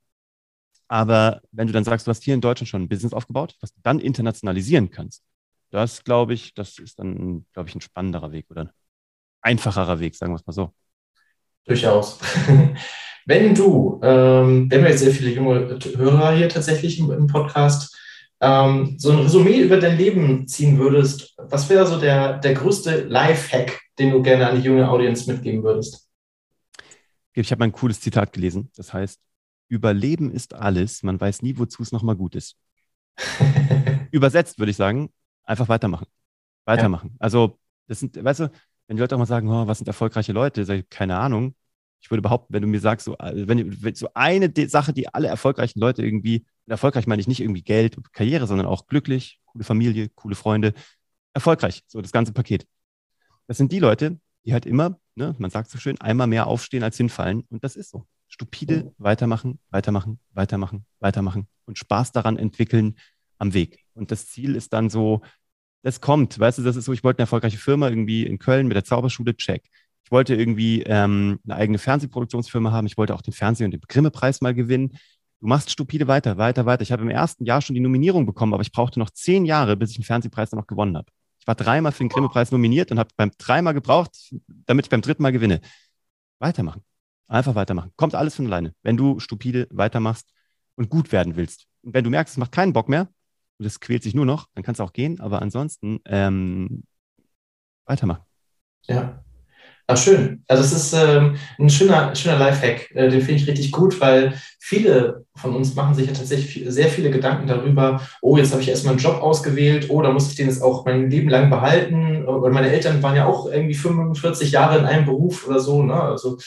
aber 0.86 1.40
wenn 1.50 1.66
du 1.66 1.72
dann 1.72 1.84
sagst, 1.84 2.06
du 2.06 2.10
hast 2.10 2.22
hier 2.22 2.34
in 2.34 2.40
Deutschland 2.40 2.68
schon 2.68 2.82
ein 2.82 2.88
Business 2.88 3.12
aufgebaut, 3.12 3.56
was 3.60 3.72
du 3.72 3.80
dann 3.82 3.98
internationalisieren 3.98 4.90
kannst, 4.90 5.22
das 5.70 6.04
glaube 6.04 6.34
ich, 6.34 6.54
das 6.54 6.78
ist 6.78 6.98
dann, 6.98 7.46
glaube 7.52 7.68
ich, 7.68 7.74
ein 7.74 7.80
spannenderer 7.80 8.32
Weg 8.32 8.46
oder 8.50 8.62
ein 8.62 8.70
einfacherer 9.40 10.00
Weg, 10.00 10.14
sagen 10.14 10.32
wir 10.32 10.36
es 10.36 10.46
mal 10.46 10.52
so. 10.52 10.72
Durchaus. 11.64 12.18
Wenn 13.30 13.54
du, 13.54 14.00
ähm, 14.02 14.68
wir 14.68 14.78
haben 14.78 14.88
jetzt 14.88 15.04
sehr 15.04 15.12
viele 15.12 15.30
junge 15.30 15.78
Hörer 15.96 16.32
hier 16.32 16.48
tatsächlich 16.48 16.98
im, 16.98 17.12
im 17.12 17.28
Podcast, 17.28 17.96
ähm, 18.40 18.96
so 18.98 19.12
ein 19.12 19.20
Resümee 19.20 19.60
über 19.60 19.78
dein 19.78 19.96
Leben 19.96 20.48
ziehen 20.48 20.80
würdest, 20.80 21.36
was 21.36 21.70
wäre 21.70 21.86
so 21.86 22.00
der, 22.00 22.38
der 22.38 22.54
größte 22.54 23.04
Life-Hack, 23.04 23.82
den 24.00 24.10
du 24.10 24.20
gerne 24.20 24.48
an 24.48 24.56
die 24.56 24.66
junge 24.66 24.90
Audience 24.90 25.30
mitgeben 25.30 25.62
würdest? 25.62 26.08
Ich 27.32 27.52
habe 27.52 27.62
ein 27.62 27.70
cooles 27.70 28.00
Zitat 28.00 28.32
gelesen. 28.32 28.72
Das 28.74 28.92
heißt, 28.92 29.20
Überleben 29.68 30.32
ist 30.32 30.52
alles. 30.52 31.04
Man 31.04 31.20
weiß 31.20 31.42
nie, 31.42 31.56
wozu 31.56 31.84
es 31.84 31.92
nochmal 31.92 32.16
gut 32.16 32.34
ist. 32.34 32.56
Übersetzt 34.10 34.58
würde 34.58 34.70
ich 34.70 34.76
sagen, 34.76 35.08
einfach 35.44 35.68
weitermachen. 35.68 36.08
Weitermachen. 36.64 37.10
Ja. 37.12 37.16
Also, 37.20 37.60
das 37.86 38.00
sind, 38.00 38.24
weißt 38.24 38.40
du, 38.40 38.50
wenn 38.88 38.96
die 38.96 39.00
Leute 39.00 39.14
auch 39.14 39.20
mal 39.20 39.26
sagen, 39.26 39.48
oh, 39.48 39.68
was 39.68 39.78
sind 39.78 39.86
erfolgreiche 39.86 40.32
Leute, 40.32 40.64
sage 40.64 40.80
ich, 40.80 40.90
keine 40.90 41.16
Ahnung 41.16 41.54
ich 42.00 42.10
würde 42.10 42.22
behaupten, 42.22 42.52
wenn 42.52 42.62
du 42.62 42.68
mir 42.68 42.80
sagst, 42.80 43.04
so, 43.04 43.16
äh, 43.18 43.46
wenn, 43.46 43.82
wenn 43.82 43.94
so 43.94 44.08
eine 44.14 44.50
Sache, 44.68 44.92
die 44.92 45.12
alle 45.12 45.28
erfolgreichen 45.28 45.80
Leute 45.80 46.04
irgendwie, 46.04 46.46
erfolgreich 46.66 47.06
meine 47.06 47.20
ich 47.20 47.28
nicht 47.28 47.40
irgendwie 47.40 47.62
Geld, 47.62 47.96
Karriere, 48.12 48.46
sondern 48.46 48.66
auch 48.66 48.86
glücklich, 48.86 49.40
coole 49.46 49.64
Familie, 49.64 50.08
coole 50.10 50.34
Freunde, 50.34 50.72
erfolgreich, 51.34 51.82
so 51.86 52.00
das 52.00 52.12
ganze 52.12 52.32
Paket. 52.32 52.66
Das 53.46 53.58
sind 53.58 53.72
die 53.72 53.78
Leute, 53.78 54.18
die 54.44 54.52
halt 54.52 54.66
immer, 54.66 54.98
ne, 55.14 55.34
man 55.38 55.50
sagt 55.50 55.70
so 55.70 55.78
schön, 55.78 56.00
einmal 56.00 56.26
mehr 56.26 56.46
aufstehen 56.46 56.82
als 56.82 56.96
hinfallen. 56.96 57.44
Und 57.50 57.64
das 57.64 57.76
ist 57.76 57.90
so. 57.90 58.06
Stupide 58.28 58.94
weitermachen, 58.96 59.58
weitermachen, 59.70 60.20
weitermachen, 60.30 60.86
weitermachen 61.00 61.48
und 61.64 61.78
Spaß 61.78 62.12
daran 62.12 62.36
entwickeln 62.36 62.96
am 63.38 63.54
Weg. 63.54 63.84
Und 63.94 64.12
das 64.12 64.28
Ziel 64.28 64.54
ist 64.54 64.72
dann 64.72 64.88
so, 64.88 65.22
das 65.82 66.00
kommt, 66.00 66.38
weißt 66.38 66.58
du, 66.58 66.62
das 66.62 66.76
ist 66.76 66.84
so, 66.84 66.92
ich 66.92 67.02
wollte 67.02 67.18
eine 67.18 67.24
erfolgreiche 67.24 67.58
Firma 67.58 67.88
irgendwie 67.88 68.24
in 68.24 68.38
Köln 68.38 68.68
mit 68.68 68.76
der 68.76 68.84
Zauberschule, 68.84 69.36
check 69.36 69.68
Ich 70.10 70.12
wollte 70.12 70.34
irgendwie 70.34 70.82
ähm, 70.82 71.38
eine 71.44 71.54
eigene 71.54 71.78
Fernsehproduktionsfirma 71.78 72.72
haben. 72.72 72.88
Ich 72.88 72.98
wollte 72.98 73.14
auch 73.14 73.22
den 73.22 73.32
Fernseh- 73.32 73.64
und 73.64 73.70
den 73.70 73.80
Grimme-Preis 73.80 74.40
mal 74.40 74.52
gewinnen. 74.52 74.98
Du 75.38 75.46
machst 75.46 75.70
stupide 75.70 76.08
weiter, 76.08 76.36
weiter, 76.36 76.66
weiter. 76.66 76.82
Ich 76.82 76.90
habe 76.90 77.02
im 77.02 77.10
ersten 77.10 77.44
Jahr 77.44 77.62
schon 77.62 77.74
die 77.74 77.80
Nominierung 77.80 78.26
bekommen, 78.26 78.52
aber 78.52 78.62
ich 78.62 78.72
brauchte 78.72 78.98
noch 78.98 79.10
zehn 79.10 79.44
Jahre, 79.44 79.76
bis 79.76 79.90
ich 79.90 79.98
den 79.98 80.04
Fernsehpreis 80.04 80.50
dann 80.50 80.58
noch 80.58 80.66
gewonnen 80.66 80.96
habe. 80.96 81.06
Ich 81.38 81.46
war 81.46 81.54
dreimal 81.54 81.92
für 81.92 82.02
den 82.02 82.08
Grimme-Preis 82.08 82.50
nominiert 82.50 82.90
und 82.90 82.98
habe 82.98 83.10
beim 83.16 83.30
dreimal 83.38 83.72
gebraucht, 83.72 84.34
damit 84.66 84.86
ich 84.86 84.90
beim 84.90 85.00
dritten 85.00 85.22
Mal 85.22 85.30
gewinne. 85.30 85.60
Weitermachen. 86.40 86.82
Einfach 87.28 87.54
weitermachen. 87.54 87.92
Kommt 87.94 88.16
alles 88.16 88.34
von 88.34 88.46
alleine. 88.46 88.74
Wenn 88.82 88.96
du 88.96 89.20
stupide 89.20 89.68
weitermachst 89.70 90.28
und 90.74 90.90
gut 90.90 91.12
werden 91.12 91.36
willst. 91.36 91.68
Und 91.82 91.94
wenn 91.94 92.02
du 92.02 92.10
merkst, 92.10 92.34
es 92.34 92.38
macht 92.38 92.50
keinen 92.50 92.72
Bock 92.72 92.88
mehr 92.88 93.08
und 93.58 93.64
es 93.64 93.78
quält 93.78 94.02
sich 94.02 94.14
nur 94.14 94.26
noch, 94.26 94.48
dann 94.54 94.64
kannst 94.64 94.80
du 94.80 94.82
auch 94.82 94.92
gehen. 94.92 95.20
Aber 95.20 95.40
ansonsten 95.40 96.00
ähm, 96.04 96.82
weitermachen. 97.86 98.24
Ja. 98.88 99.22
Ach, 99.92 99.96
schön. 99.96 100.44
Also 100.46 100.62
es 100.62 100.72
ist 100.72 100.92
ähm, 100.92 101.34
ein 101.58 101.68
schöner, 101.68 102.14
schöner 102.14 102.38
Lifehack. 102.38 102.94
Äh, 102.94 103.08
den 103.08 103.22
finde 103.22 103.42
ich 103.42 103.48
richtig 103.48 103.72
gut, 103.72 104.00
weil 104.00 104.34
viele 104.60 105.24
von 105.34 105.56
uns 105.56 105.74
machen 105.74 105.96
sich 105.96 106.06
ja 106.06 106.12
tatsächlich 106.12 106.64
sehr 106.72 106.86
viele 106.86 107.10
Gedanken 107.10 107.48
darüber, 107.48 108.00
oh, 108.22 108.36
jetzt 108.36 108.52
habe 108.52 108.62
ich 108.62 108.68
erstmal 108.68 108.92
einen 108.92 109.02
Job 109.02 109.20
ausgewählt, 109.20 109.86
oh, 109.88 110.00
da 110.00 110.12
muss 110.12 110.28
ich 110.28 110.36
den 110.36 110.46
jetzt 110.46 110.62
auch 110.62 110.84
mein 110.84 111.10
Leben 111.10 111.28
lang 111.28 111.50
behalten. 111.50 112.24
Und 112.24 112.52
meine 112.52 112.70
Eltern 112.70 113.02
waren 113.02 113.16
ja 113.16 113.26
auch 113.26 113.50
irgendwie 113.50 113.74
45 113.74 114.52
Jahre 114.52 114.78
in 114.78 114.84
einem 114.84 115.06
Beruf 115.06 115.48
oder 115.48 115.58
so. 115.58 115.82
Ne? 115.82 116.00
Also, 116.00 116.38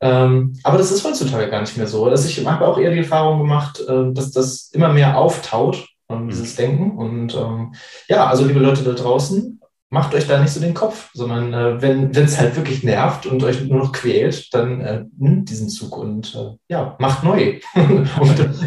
ähm, 0.00 0.56
aber 0.62 0.78
das 0.78 0.92
ist 0.92 1.04
heutzutage 1.04 1.50
gar 1.50 1.62
nicht 1.62 1.76
mehr 1.76 1.88
so. 1.88 2.04
Also 2.06 2.28
ich 2.28 2.46
habe 2.46 2.68
auch 2.68 2.78
eher 2.78 2.92
die 2.92 2.98
Erfahrung 2.98 3.40
gemacht, 3.40 3.80
äh, 3.88 4.12
dass 4.12 4.30
das 4.30 4.70
immer 4.72 4.92
mehr 4.92 5.18
auftaut, 5.18 5.88
ähm, 6.08 6.28
dieses 6.28 6.54
Denken. 6.54 6.96
Und 6.96 7.34
ähm, 7.34 7.74
ja, 8.06 8.28
also 8.28 8.44
liebe 8.44 8.60
Leute 8.60 8.84
da 8.84 8.92
draußen, 8.92 9.60
macht 9.94 10.12
euch 10.12 10.26
da 10.26 10.42
nicht 10.42 10.50
so 10.50 10.60
den 10.60 10.74
Kopf, 10.74 11.10
sondern 11.14 11.54
äh, 11.54 11.80
wenn 11.80 12.10
es 12.10 12.38
halt 12.38 12.56
wirklich 12.56 12.82
nervt 12.82 13.26
und 13.26 13.42
euch 13.44 13.62
nur 13.62 13.78
noch 13.78 13.92
quält, 13.92 14.52
dann 14.52 14.80
äh, 14.80 15.04
nimmt 15.16 15.48
diesen 15.48 15.68
Zug 15.68 15.96
und 15.96 16.34
äh, 16.34 16.56
ja, 16.68 16.96
macht 16.98 17.22
neu. 17.22 17.60
um, 17.74 18.04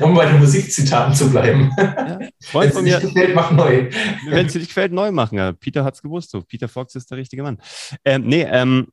um, 0.02 0.16
bei 0.16 0.26
den 0.26 0.40
Musikzitaten 0.40 1.14
zu 1.14 1.30
bleiben. 1.30 1.70
Ja, 1.78 2.20
wenn 2.54 2.70
es 2.70 2.76
dir 2.76 2.82
nicht 2.82 3.02
gefällt, 3.02 3.36
mach 3.36 3.52
neu. 3.52 3.90
Wenn 4.30 4.46
es 4.46 4.54
dir 4.54 4.60
nicht 4.60 4.70
gefällt, 4.70 4.94
neu 4.94 5.12
machen. 5.12 5.38
Ja, 5.38 5.52
Peter 5.52 5.84
hat 5.84 5.96
es 5.96 6.02
gewusst. 6.02 6.32
So. 6.32 6.42
Peter 6.42 6.70
Fox 6.70 6.96
ist 6.96 7.12
der 7.12 7.18
richtige 7.18 7.44
Mann. 7.44 7.58
Ähm, 8.06 8.26
nee, 8.26 8.44
ähm, 8.44 8.88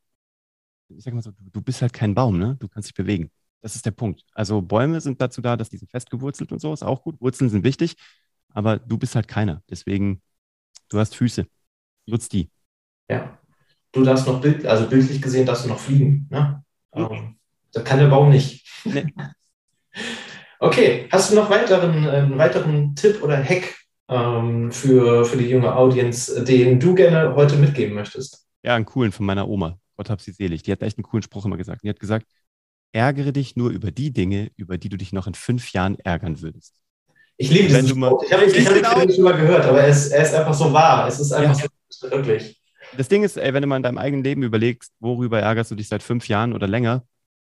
ich 0.89 1.05
sag 1.05 1.13
mal 1.13 1.21
so, 1.21 1.31
du, 1.31 1.49
du 1.53 1.61
bist 1.61 1.81
halt 1.81 1.93
kein 1.93 2.13
Baum, 2.13 2.37
ne? 2.37 2.57
Du 2.59 2.67
kannst 2.67 2.89
dich 2.89 2.95
bewegen. 2.95 3.31
Das 3.61 3.77
ist 3.77 3.85
der 3.85 3.91
Punkt. 3.91 4.23
Also 4.33 4.61
Bäume 4.61 4.99
sind 4.99 5.21
dazu 5.21 5.41
da, 5.41 5.55
dass 5.55 5.69
die 5.69 5.77
sind 5.77 5.89
festgewurzelt 5.89 6.51
und 6.51 6.59
so, 6.59 6.73
ist 6.73 6.83
auch 6.83 7.01
gut. 7.01 7.19
Wurzeln 7.21 7.49
sind 7.49 7.63
wichtig, 7.63 7.95
aber 8.49 8.77
du 8.77 8.97
bist 8.97 9.15
halt 9.15 9.29
keiner. 9.29 9.63
Deswegen, 9.69 10.21
du 10.89 10.99
hast 10.99 11.15
Füße 11.15 11.47
nutzt 12.05 12.33
die. 12.33 12.49
Ja. 13.09 13.37
Du 13.91 14.03
darfst 14.03 14.27
noch, 14.27 14.41
bild, 14.41 14.65
also 14.65 14.87
bildlich 14.87 15.21
gesehen, 15.21 15.45
darfst 15.45 15.65
du 15.65 15.69
noch 15.69 15.79
fliegen. 15.79 16.27
Ne? 16.29 16.63
Mhm. 16.93 17.37
Das 17.71 17.83
kann 17.83 17.99
der 17.99 18.07
Baum 18.07 18.29
nicht. 18.29 18.67
Nee. 18.83 19.05
okay, 20.59 21.07
hast 21.11 21.31
du 21.31 21.35
noch 21.35 21.49
weiteren, 21.49 22.07
einen 22.07 22.37
weiteren 22.37 22.95
Tipp 22.95 23.23
oder 23.23 23.41
Hack 23.41 23.75
ähm, 24.09 24.71
für, 24.71 25.25
für 25.25 25.37
die 25.37 25.49
junge 25.49 25.75
Audience, 25.75 26.43
den 26.43 26.79
du 26.79 26.93
gerne 26.93 27.35
heute 27.35 27.55
mitgeben 27.55 27.95
möchtest? 27.95 28.47
Ja, 28.63 28.75
einen 28.75 28.85
coolen 28.85 29.11
von 29.11 29.25
meiner 29.25 29.47
Oma. 29.47 29.79
Gott 29.95 30.09
hab 30.09 30.21
sie 30.21 30.31
selig. 30.31 30.63
Die 30.63 30.71
hat 30.71 30.81
echt 30.81 30.97
einen 30.97 31.03
coolen 31.03 31.23
Spruch 31.23 31.45
immer 31.45 31.57
gesagt. 31.57 31.83
Die 31.83 31.89
hat 31.89 31.99
gesagt, 31.99 32.27
ärgere 32.91 33.31
dich 33.31 33.55
nur 33.55 33.69
über 33.69 33.91
die 33.91 34.11
Dinge, 34.11 34.51
über 34.57 34.77
die 34.77 34.89
du 34.89 34.97
dich 34.97 35.13
noch 35.13 35.27
in 35.27 35.35
fünf 35.35 35.71
Jahren 35.71 35.97
ärgern 35.99 36.41
würdest. 36.41 36.75
Ich 37.37 37.49
liebe 37.49 37.67
diesen 37.67 37.87
Spruch. 37.87 38.23
Ich 38.23 38.31
habe 38.31 38.45
ihn 38.45 38.53
genau. 38.53 39.13
schon 39.13 39.23
mal 39.23 39.35
gehört, 39.35 39.65
aber 39.65 39.81
er 39.81 39.87
ist, 39.89 40.09
er 40.09 40.23
ist 40.23 40.33
einfach 40.33 40.53
so 40.53 40.71
wahr. 40.71 41.07
Es 41.07 41.19
ist 41.19 41.31
einfach 41.31 41.59
ja. 41.59 41.67
so 41.89 42.09
wirklich. 42.09 42.61
Das 42.97 43.07
Ding 43.09 43.23
ist, 43.23 43.37
ey, 43.37 43.53
wenn 43.53 43.61
du 43.61 43.67
mal 43.67 43.77
in 43.77 43.83
deinem 43.83 43.97
eigenen 43.97 44.23
Leben 44.23 44.43
überlegst, 44.43 44.93
worüber 44.99 45.41
ärgerst 45.41 45.71
du 45.71 45.75
dich 45.75 45.89
seit 45.89 46.01
fünf 46.01 46.27
Jahren 46.27 46.53
oder 46.53 46.67
länger? 46.67 47.03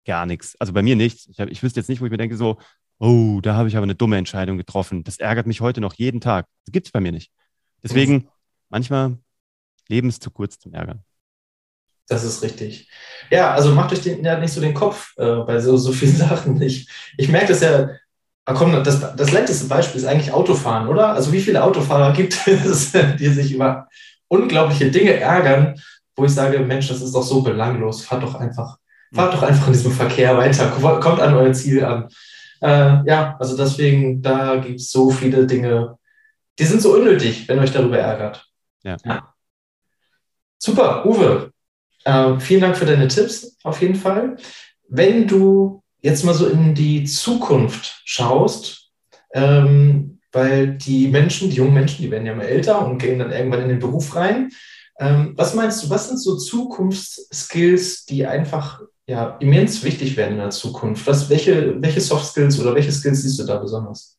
Gar 0.05 0.25
nichts. 0.25 0.55
Also 0.59 0.73
bei 0.73 0.81
mir 0.81 0.95
nichts. 0.95 1.27
Ich, 1.27 1.39
hab, 1.39 1.49
ich 1.49 1.63
wüsste 1.63 1.79
jetzt 1.79 1.87
nicht, 1.87 2.01
wo 2.01 2.05
ich 2.05 2.11
mir 2.11 2.17
denke, 2.17 2.35
so, 2.35 2.57
oh, 2.99 3.39
da 3.41 3.55
habe 3.55 3.69
ich 3.69 3.77
aber 3.77 3.85
eine 3.85 3.95
dumme 3.95 4.17
Entscheidung 4.17 4.57
getroffen. 4.57 5.03
Das 5.03 5.17
ärgert 5.17 5.47
mich 5.47 5.61
heute 5.61 5.81
noch 5.81 5.93
jeden 5.93 6.19
Tag. 6.19 6.45
Das 6.65 6.73
gibt 6.73 6.87
es 6.87 6.91
bei 6.91 6.99
mir 6.99 7.11
nicht. 7.11 7.31
Deswegen, 7.81 8.13
mhm. 8.13 8.27
manchmal 8.69 9.17
Leben 9.87 10.09
ist 10.09 10.21
zu 10.21 10.31
kurz 10.31 10.59
zum 10.59 10.73
Ärgern. 10.73 11.03
Das 12.07 12.23
ist 12.23 12.41
richtig. 12.41 12.89
Ja, 13.29 13.53
also 13.53 13.73
macht 13.73 13.93
euch 13.93 14.01
den, 14.01 14.23
ja, 14.25 14.39
nicht 14.39 14.51
so 14.51 14.59
den 14.59 14.73
Kopf 14.73 15.13
äh, 15.17 15.35
bei 15.41 15.59
so, 15.59 15.77
so 15.77 15.91
vielen 15.91 16.15
Sachen. 16.17 16.61
Ich, 16.61 16.89
ich 17.17 17.29
merke 17.29 17.47
das 17.47 17.61
ja 17.61 17.89
Ah, 18.49 18.55
komm, 18.55 18.83
das, 18.83 19.15
das 19.15 19.31
letzte 19.31 19.67
Beispiel 19.67 20.01
ist 20.01 20.07
eigentlich 20.07 20.31
Autofahren, 20.31 20.87
oder? 20.87 21.13
Also 21.13 21.31
wie 21.31 21.39
viele 21.39 21.63
Autofahrer 21.63 22.13
gibt 22.13 22.47
es, 22.47 22.91
die 23.19 23.27
sich 23.27 23.53
über 23.53 23.87
unglaubliche 24.27 24.89
Dinge 24.89 25.13
ärgern, 25.19 25.79
wo 26.15 26.25
ich 26.25 26.33
sage, 26.33 26.57
Mensch, 26.57 26.87
das 26.87 26.99
ist 27.03 27.13
doch 27.13 27.21
so 27.21 27.43
belanglos, 27.43 28.03
fahrt 28.03 28.23
doch 28.23 28.33
einfach, 28.33 28.79
fahrt 29.13 29.35
doch 29.35 29.43
einfach 29.43 29.67
in 29.67 29.73
diesem 29.73 29.91
Verkehr 29.91 30.35
weiter, 30.35 30.67
kommt 30.99 31.19
an 31.19 31.35
euer 31.35 31.53
Ziel 31.53 31.85
an. 31.85 32.07
Äh, 32.59 33.07
ja, 33.07 33.37
also 33.39 33.55
deswegen, 33.55 34.19
da 34.19 34.55
gibt 34.55 34.79
es 34.79 34.89
so 34.89 35.11
viele 35.11 35.45
Dinge, 35.45 35.99
die 36.57 36.65
sind 36.65 36.81
so 36.81 36.95
unnötig, 36.95 37.47
wenn 37.47 37.57
ihr 37.57 37.61
euch 37.61 37.71
darüber 37.71 37.99
ärgert. 37.99 38.47
Ja. 38.81 38.97
ja. 39.05 39.31
Super, 40.57 41.05
Uwe. 41.05 41.51
Äh, 42.03 42.39
vielen 42.39 42.61
Dank 42.61 42.75
für 42.75 42.87
deine 42.87 43.07
Tipps, 43.09 43.57
auf 43.63 43.79
jeden 43.79 43.95
Fall. 43.95 44.37
Wenn 44.87 45.27
du 45.27 45.83
jetzt 46.01 46.23
mal 46.23 46.33
so 46.33 46.47
in 46.47 46.75
die 46.75 47.03
Zukunft 47.05 48.01
schaust, 48.05 48.91
ähm, 49.33 50.19
weil 50.31 50.77
die 50.77 51.07
Menschen, 51.07 51.49
die 51.49 51.57
jungen 51.57 51.73
Menschen, 51.73 52.01
die 52.01 52.11
werden 52.11 52.25
ja 52.25 52.35
mal 52.35 52.43
älter 52.43 52.85
und 52.85 52.99
gehen 52.99 53.19
dann 53.19 53.31
irgendwann 53.31 53.63
in 53.63 53.69
den 53.69 53.79
Beruf 53.79 54.15
rein. 54.15 54.51
Ähm, 54.99 55.33
was 55.35 55.53
meinst 55.55 55.83
du, 55.83 55.89
was 55.89 56.09
sind 56.09 56.17
so 56.17 56.37
Zukunftsskills, 56.37 58.05
die 58.05 58.25
einfach 58.25 58.81
ja, 59.07 59.37
immens 59.39 59.83
wichtig 59.83 60.17
werden 60.17 60.33
in 60.33 60.39
der 60.39 60.49
Zukunft? 60.51 61.07
Was, 61.07 61.29
welche, 61.29 61.81
welche 61.81 62.01
Soft 62.01 62.25
Skills 62.25 62.59
oder 62.59 62.75
welche 62.75 62.91
Skills 62.91 63.23
siehst 63.23 63.39
du 63.39 63.45
da 63.45 63.57
besonders? 63.57 64.17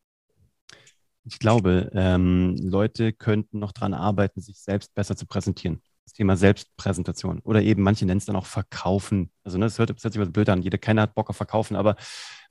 Ich 1.25 1.39
glaube, 1.39 1.91
ähm, 1.95 2.57
Leute 2.57 3.13
könnten 3.13 3.59
noch 3.59 3.73
daran 3.73 3.95
arbeiten, 3.95 4.41
sich 4.41 4.59
selbst 4.59 4.95
besser 4.95 5.17
zu 5.17 5.27
präsentieren 5.27 5.81
das 6.11 6.17
Thema 6.17 6.37
Selbstpräsentation 6.37 7.39
oder 7.41 7.63
eben 7.63 7.83
manche 7.83 8.05
nennen 8.05 8.19
es 8.19 8.25
dann 8.25 8.37
auch 8.37 8.47
Verkaufen. 8.47 9.31
Also 9.45 9.59
ne, 9.59 9.67
das, 9.67 9.79
hört, 9.79 9.91
das 9.91 10.03
hört 10.03 10.13
sich 10.13 10.21
was 10.21 10.33
blöd 10.33 10.49
an, 10.49 10.63
jeder 10.63 10.79
keiner 10.79 11.03
hat 11.03 11.15
Bock 11.15 11.31
auf 11.31 11.37
Verkaufen, 11.37 11.77
aber 11.77 11.95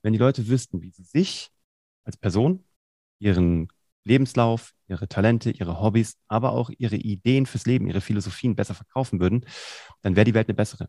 wenn 0.02 0.14
die 0.14 0.20
Leute 0.20 0.48
wüssten, 0.48 0.82
wie 0.82 0.92
sie 0.92 1.04
sich 1.04 1.52
als 2.06 2.16
Person, 2.16 2.64
ihren 3.20 3.68
Lebenslauf, 4.06 4.74
ihre 4.88 5.10
Talente, 5.10 5.52
ihre 5.52 5.82
Hobbys, 5.82 6.18
aber 6.30 6.54
auch 6.54 6.70
ihre 6.78 6.96
Ideen 6.96 7.46
fürs 7.46 7.66
Leben, 7.66 7.88
ihre 7.88 8.02
Philosophien 8.02 8.56
besser 8.56 8.76
verkaufen 8.76 9.20
würden, 9.20 9.46
dann 10.02 10.16
wäre 10.16 10.26
die 10.26 10.34
Welt 10.34 10.48
eine 10.48 10.56
bessere. 10.56 10.88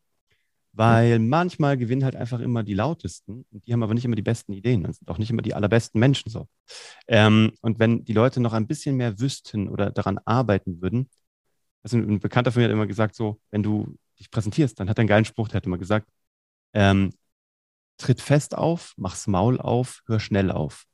Weil 0.73 1.19
manchmal 1.19 1.77
gewinnen 1.77 2.05
halt 2.05 2.15
einfach 2.15 2.39
immer 2.39 2.63
die 2.63 2.75
lautesten 2.75 3.45
und 3.51 3.67
die 3.67 3.73
haben 3.73 3.83
aber 3.83 3.95
nicht 3.95 4.05
immer 4.05 4.15
die 4.15 4.23
besten 4.23 4.53
Ideen 4.53 4.87
und 4.87 4.95
sind 4.95 5.11
auch 5.11 5.19
nicht 5.19 5.31
immer 5.31 5.43
die 5.43 5.55
allerbesten 5.55 5.99
Menschen 5.99 6.31
so. 6.31 6.47
Ähm, 7.09 7.53
und 7.63 7.81
wenn 7.81 8.05
die 8.05 8.13
Leute 8.13 8.39
noch 8.39 8.53
ein 8.53 8.69
bisschen 8.69 8.97
mehr 8.97 9.19
wüssten 9.19 9.69
oder 9.69 9.91
daran 9.91 10.19
arbeiten 10.25 10.81
würden, 10.81 11.09
also 11.83 11.97
ein 11.97 12.21
Bekannter 12.21 12.53
von 12.53 12.61
mir 12.61 12.69
hat 12.69 12.73
immer 12.73 12.87
gesagt, 12.87 13.15
so, 13.15 13.41
wenn 13.51 13.63
du 13.63 13.97
dich 14.19 14.31
präsentierst, 14.31 14.79
dann 14.79 14.89
hat 14.89 14.99
er 14.99 15.03
einen 15.03 15.09
geilen 15.09 15.25
Spruch, 15.25 15.49
der 15.49 15.57
hat 15.57 15.67
immer 15.67 15.79
gesagt, 15.79 16.09
ähm, 16.75 17.11
tritt 17.99 18.21
fest 18.21 18.57
auf, 18.57 18.95
mach's 18.97 19.27
Maul 19.27 19.61
auf, 19.61 20.03
hör 20.07 20.21
schnell 20.21 20.51
auf. 20.51 20.85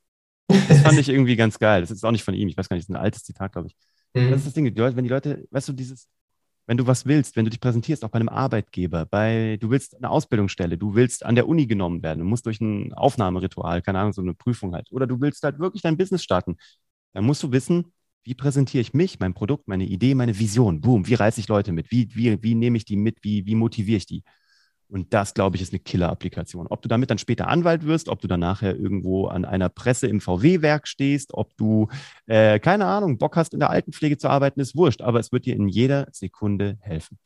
Das 0.49 0.81
fand 0.83 0.99
ich 0.99 1.09
irgendwie 1.09 1.37
ganz 1.37 1.59
geil. 1.59 1.81
Das 1.81 1.91
ist 1.91 2.05
auch 2.05 2.13
nicht 2.13 2.25
von 2.25 2.35
ihm, 2.35 2.49
ich 2.49 2.57
weiß 2.57 2.69
gar 2.69 2.77
nicht, 2.77 2.85
das 2.85 2.91
ist 2.91 2.97
ein 2.97 3.03
altes 3.03 3.25
Zitat, 3.25 3.53
glaube 3.53 3.69
ich. 3.69 3.77
Mhm. 4.15 4.31
Das 4.31 4.41
ist 4.41 4.47
das 4.47 4.55
Ding, 4.55 4.65
die 4.65 4.81
Leute, 4.81 4.97
wenn 4.97 5.05
die 5.05 5.11
Leute, 5.11 5.47
weißt 5.51 5.69
du, 5.69 5.73
dieses, 5.73 6.09
wenn 6.67 6.77
du 6.77 6.87
was 6.87 7.07
willst, 7.07 7.37
wenn 7.37 7.45
du 7.45 7.51
dich 7.51 7.61
präsentierst, 7.61 8.05
auch 8.05 8.11
bei 8.11 8.19
einem 8.19 8.29
Arbeitgeber, 8.29 9.07
bei, 9.07 9.57
du 9.61 9.71
willst 9.71 9.97
eine 9.97 10.11
Ausbildungsstelle, 10.11 10.79
du 10.79 10.95
willst 10.95 11.25
an 11.25 11.35
der 11.37 11.49
Uni 11.49 11.67
genommen 11.67 12.03
werden, 12.03 12.21
du 12.21 12.25
musst 12.25 12.47
durch 12.47 12.61
ein 12.61 12.93
Aufnahmeritual, 12.93 13.83
keine 13.83 14.01
Ahnung, 14.01 14.13
so 14.13 14.23
eine 14.23 14.35
Prüfung 14.35 14.75
halt, 14.75 14.91
oder 14.91 15.07
du 15.07 15.21
willst 15.21 15.43
halt 15.45 15.59
wirklich 15.59 15.83
dein 15.83 15.97
Business 15.97 16.23
starten, 16.23 16.57
dann 17.13 17.25
musst 17.25 17.43
du 17.43 17.53
wissen, 17.53 17.93
wie 18.27 18.35
präsentiere 18.35 18.81
ich 18.81 18.93
mich, 18.93 19.21
mein 19.21 19.35
Produkt, 19.35 19.69
meine 19.69 19.85
Idee, 19.85 20.17
meine 20.17 20.37
Vision? 20.37 20.81
Boom, 20.81 21.07
wie 21.07 21.15
reiße 21.15 21.39
ich 21.39 21.47
Leute 21.47 21.71
mit? 21.71 21.93
Wie, 21.93 22.09
wie, 22.15 22.43
wie 22.43 22.57
nehme 22.57 22.77
ich 22.77 22.85
die 22.85 22.97
mit? 22.97 23.19
Wie, 23.23 23.47
wie 23.47 23.55
motiviere 23.55 23.99
ich 23.99 24.07
die? 24.07 24.25
Und 24.89 25.15
das, 25.15 25.33
glaube 25.33 25.57
ich, 25.57 25.63
ist 25.63 25.73
eine 25.73 25.79
Killer-Applikation. 25.79 26.67
Ob 26.69 26.83
du 26.83 26.89
damit 26.89 27.11
dann 27.11 27.19
später 27.19 27.47
Anwalt 27.47 27.85
wirst, 27.87 28.09
ob 28.09 28.21
du 28.21 28.27
dann 28.27 28.41
nachher 28.41 28.77
irgendwo 28.77 29.27
an 29.27 29.45
einer 29.45 29.69
Presse 29.69 30.09
im 30.09 30.21
VW-Werk 30.21 30.89
stehst, 30.89 31.35
ob 31.35 31.57
du, 31.57 31.89
äh, 32.27 32.59
keine 32.59 32.87
Ahnung, 32.87 33.17
Bock 33.19 33.37
hast, 33.37 33.55
in 33.55 33.61
der 33.61 33.71
Altenpflege 33.71 34.19
zu 34.19 34.29
arbeiten, 34.29 34.59
ist 34.59 34.77
wurscht. 34.77 35.03
Aber 35.03 35.21
es 35.21 35.31
wird 35.31 35.47
dir 35.47 35.55
in 35.55 35.69
jeder 35.69 36.09
Sekunde 36.11 36.79
helfen. 36.81 37.19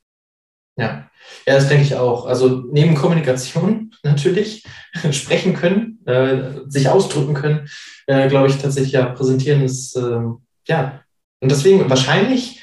Ja, 0.77 1.11
ja, 1.47 1.55
das 1.55 1.69
denke 1.69 1.85
ich 1.85 1.95
auch. 1.97 2.27
Also 2.27 2.65
neben 2.73 2.95
Kommunikation 2.95 3.91
natürlich, 4.03 4.65
sprechen 5.11 5.55
können, 5.55 5.99
äh, 6.07 6.61
sich 6.69 6.89
ausdrücken 6.89 7.35
können, 7.35 7.69
äh, 8.07 8.29
glaube 8.29 8.49
ich 8.49 8.59
tatsächlich 8.59 8.93
ja, 8.93 9.07
präsentieren 9.07 9.63
ist 9.63 9.97
äh, 9.97 10.21
ja, 10.71 11.03
und 11.41 11.51
deswegen 11.51 11.91
wahrscheinlich, 11.91 12.63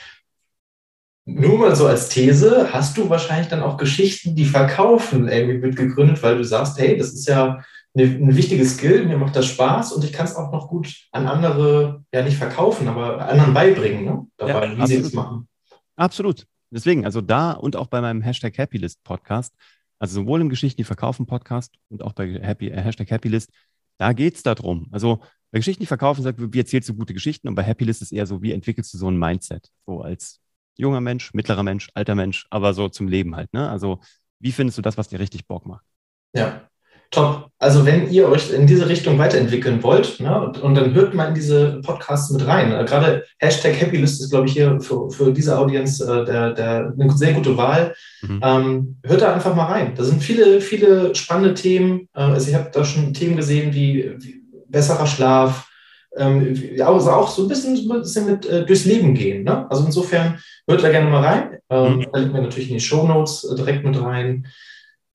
nur 1.25 1.57
mal 1.59 1.75
so 1.75 1.87
als 1.87 2.07
These, 2.07 2.69
hast 2.71 2.97
du 2.97 3.09
wahrscheinlich 3.09 3.49
dann 3.49 3.61
auch 3.61 3.75
Geschichten, 3.75 4.33
die 4.33 4.45
verkaufen, 4.45 5.27
irgendwie 5.27 5.57
mitgegründet, 5.57 6.23
weil 6.23 6.37
du 6.37 6.45
sagst, 6.45 6.79
hey, 6.79 6.97
das 6.97 7.13
ist 7.13 7.27
ja 7.27 7.61
eine, 7.93 8.05
ein 8.05 8.35
wichtiges 8.35 8.75
Skill, 8.75 9.05
mir 9.05 9.17
macht 9.17 9.35
das 9.35 9.47
Spaß 9.47 9.91
und 9.91 10.05
ich 10.05 10.13
kann 10.13 10.25
es 10.25 10.35
auch 10.35 10.53
noch 10.53 10.69
gut 10.69 10.87
an 11.11 11.27
andere, 11.27 12.05
ja 12.13 12.23
nicht 12.23 12.37
verkaufen, 12.37 12.87
aber 12.87 13.27
anderen 13.27 13.53
beibringen, 13.53 14.05
ne? 14.05 14.27
dabei, 14.37 14.67
ja, 14.67 14.77
wie 14.77 14.81
absolut. 14.81 14.89
sie 14.89 15.01
das 15.01 15.13
machen. 15.13 15.49
Absolut. 15.97 16.47
Deswegen, 16.69 17.03
also 17.03 17.19
da 17.19 17.51
und 17.51 17.75
auch 17.75 17.87
bei 17.87 17.99
meinem 17.99 18.21
Hashtag 18.21 18.57
Happylist 18.57 19.03
Podcast, 19.03 19.53
also 19.99 20.21
sowohl 20.21 20.39
im 20.39 20.49
Geschichten, 20.49 20.77
die 20.77 20.85
verkaufen 20.85 21.25
Podcast 21.25 21.73
und 21.89 22.03
auch 22.03 22.13
bei 22.13 22.39
Happy, 22.41 22.69
äh, 22.69 22.81
Hashtag 22.81 23.11
Happylist, 23.11 23.49
da 23.97 24.13
geht 24.13 24.35
es 24.35 24.43
darum. 24.43 24.87
Also 24.91 25.19
bei 25.51 25.59
Geschichten, 25.59 25.81
die 25.81 25.87
verkaufen, 25.87 26.23
sagt, 26.23 26.39
wie 26.39 26.59
erzählst 26.59 26.89
du 26.89 26.95
gute 26.95 27.13
Geschichten 27.13 27.47
und 27.47 27.55
bei 27.55 27.63
Happylist 27.63 28.01
ist 28.01 28.11
eher 28.11 28.25
so, 28.25 28.41
wie 28.41 28.51
entwickelst 28.51 28.93
du 28.93 28.97
so 28.97 29.09
ein 29.09 29.17
Mindset? 29.17 29.69
So 29.85 30.01
als 30.01 30.39
junger 30.75 31.01
Mensch, 31.01 31.33
mittlerer 31.33 31.63
Mensch, 31.63 31.89
alter 31.93 32.15
Mensch, 32.15 32.45
aber 32.49 32.73
so 32.73 32.89
zum 32.89 33.07
Leben 33.07 33.35
halt. 33.35 33.51
Ne? 33.53 33.69
Also 33.69 33.99
wie 34.39 34.51
findest 34.51 34.77
du 34.77 34.81
das, 34.81 34.97
was 34.97 35.07
dir 35.07 35.19
richtig 35.19 35.47
Bock 35.47 35.65
macht? 35.65 35.85
Ja, 36.33 36.61
top. 37.09 37.49
Also 37.57 37.85
wenn 37.85 38.11
ihr 38.11 38.29
euch 38.29 38.51
in 38.51 38.67
diese 38.67 38.87
Richtung 38.87 39.17
weiterentwickeln 39.17 39.81
wollt, 39.81 40.19
ne, 40.19 40.39
und, 40.39 40.59
und, 40.59 40.75
dann 40.75 40.93
hört 40.93 41.15
mal 41.15 41.29
in 41.29 41.33
diese 41.33 41.81
Podcasts 41.81 42.29
mit 42.29 42.45
rein. 42.45 42.71
Äh, 42.71 42.85
gerade 42.85 43.23
Hashtag 43.39 43.81
Happylist 43.81 44.21
ist, 44.21 44.29
glaube 44.29 44.47
ich, 44.47 44.53
hier 44.53 44.79
für, 44.79 45.09
für 45.09 45.33
diese 45.33 45.57
Audience 45.57 46.03
äh, 46.03 46.25
der, 46.25 46.51
der, 46.53 46.93
eine 46.99 47.11
sehr 47.17 47.33
gute 47.33 47.57
Wahl. 47.57 47.95
Mhm. 48.21 48.41
Ähm, 48.43 48.97
hört 49.03 49.21
da 49.21 49.33
einfach 49.33 49.55
mal 49.55 49.65
rein. 49.65 49.95
Da 49.95 50.03
sind 50.03 50.21
viele, 50.21 50.61
viele 50.61 51.15
spannende 51.15 51.55
Themen. 51.55 52.09
Äh, 52.13 52.21
also 52.21 52.49
ich 52.49 52.55
habe 52.55 52.69
da 52.71 52.85
schon 52.85 53.13
Themen 53.13 53.37
gesehen 53.37 53.73
wie, 53.73 54.13
wie 54.19 54.46
besserer 54.69 55.07
Schlaf, 55.07 55.69
ähm, 56.15 56.55
also 56.79 57.11
auch 57.11 57.29
so 57.29 57.43
ein 57.43 57.47
bisschen, 57.47 57.75
ein 57.75 58.01
bisschen 58.01 58.25
mit 58.25 58.45
äh, 58.45 58.65
durchs 58.65 58.85
Leben 58.85 59.13
gehen. 59.13 59.43
Ne? 59.43 59.69
Also 59.69 59.85
insofern 59.85 60.39
hört 60.67 60.83
da 60.83 60.89
gerne 60.89 61.09
mal 61.09 61.23
rein. 61.23 61.57
Ähm, 61.69 61.97
mhm. 61.97 62.07
Da 62.11 62.19
liegt 62.19 62.33
mir 62.33 62.41
natürlich 62.41 62.69
in 62.69 62.77
die 62.77 62.83
Show 62.83 63.07
Notes 63.07 63.43
äh, 63.43 63.55
direkt 63.55 63.83
mit 63.83 64.01
rein. 64.01 64.47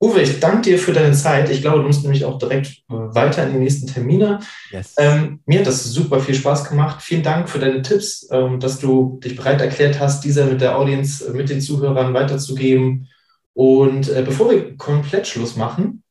Uwe, 0.00 0.22
ich 0.22 0.40
danke 0.40 0.62
dir 0.62 0.78
für 0.78 0.92
deine 0.92 1.12
Zeit. 1.12 1.48
Ich 1.48 1.60
glaube, 1.60 1.78
du 1.78 1.86
musst 1.86 2.02
nämlich 2.02 2.24
auch 2.24 2.36
direkt 2.36 2.66
äh, 2.90 2.94
weiter 2.94 3.46
in 3.46 3.52
die 3.52 3.60
nächsten 3.60 3.86
Termine. 3.86 4.40
Yes. 4.72 4.94
Ähm, 4.98 5.40
mir 5.46 5.60
hat 5.60 5.66
das 5.68 5.84
super 5.84 6.18
viel 6.18 6.34
Spaß 6.34 6.68
gemacht. 6.68 7.02
Vielen 7.02 7.22
Dank 7.22 7.48
für 7.48 7.60
deine 7.60 7.82
Tipps, 7.82 8.28
ähm, 8.32 8.58
dass 8.58 8.80
du 8.80 9.20
dich 9.22 9.36
bereit 9.36 9.60
erklärt 9.60 10.00
hast, 10.00 10.24
diese 10.24 10.44
mit 10.44 10.60
der 10.60 10.76
Audience, 10.76 11.24
äh, 11.24 11.32
mit 11.32 11.50
den 11.50 11.60
Zuhörern 11.60 12.14
weiterzugeben. 12.14 13.08
Und 13.54 14.08
äh, 14.08 14.22
bevor 14.24 14.50
wir 14.50 14.76
komplett 14.76 15.28
Schluss 15.28 15.56
machen, 15.56 16.01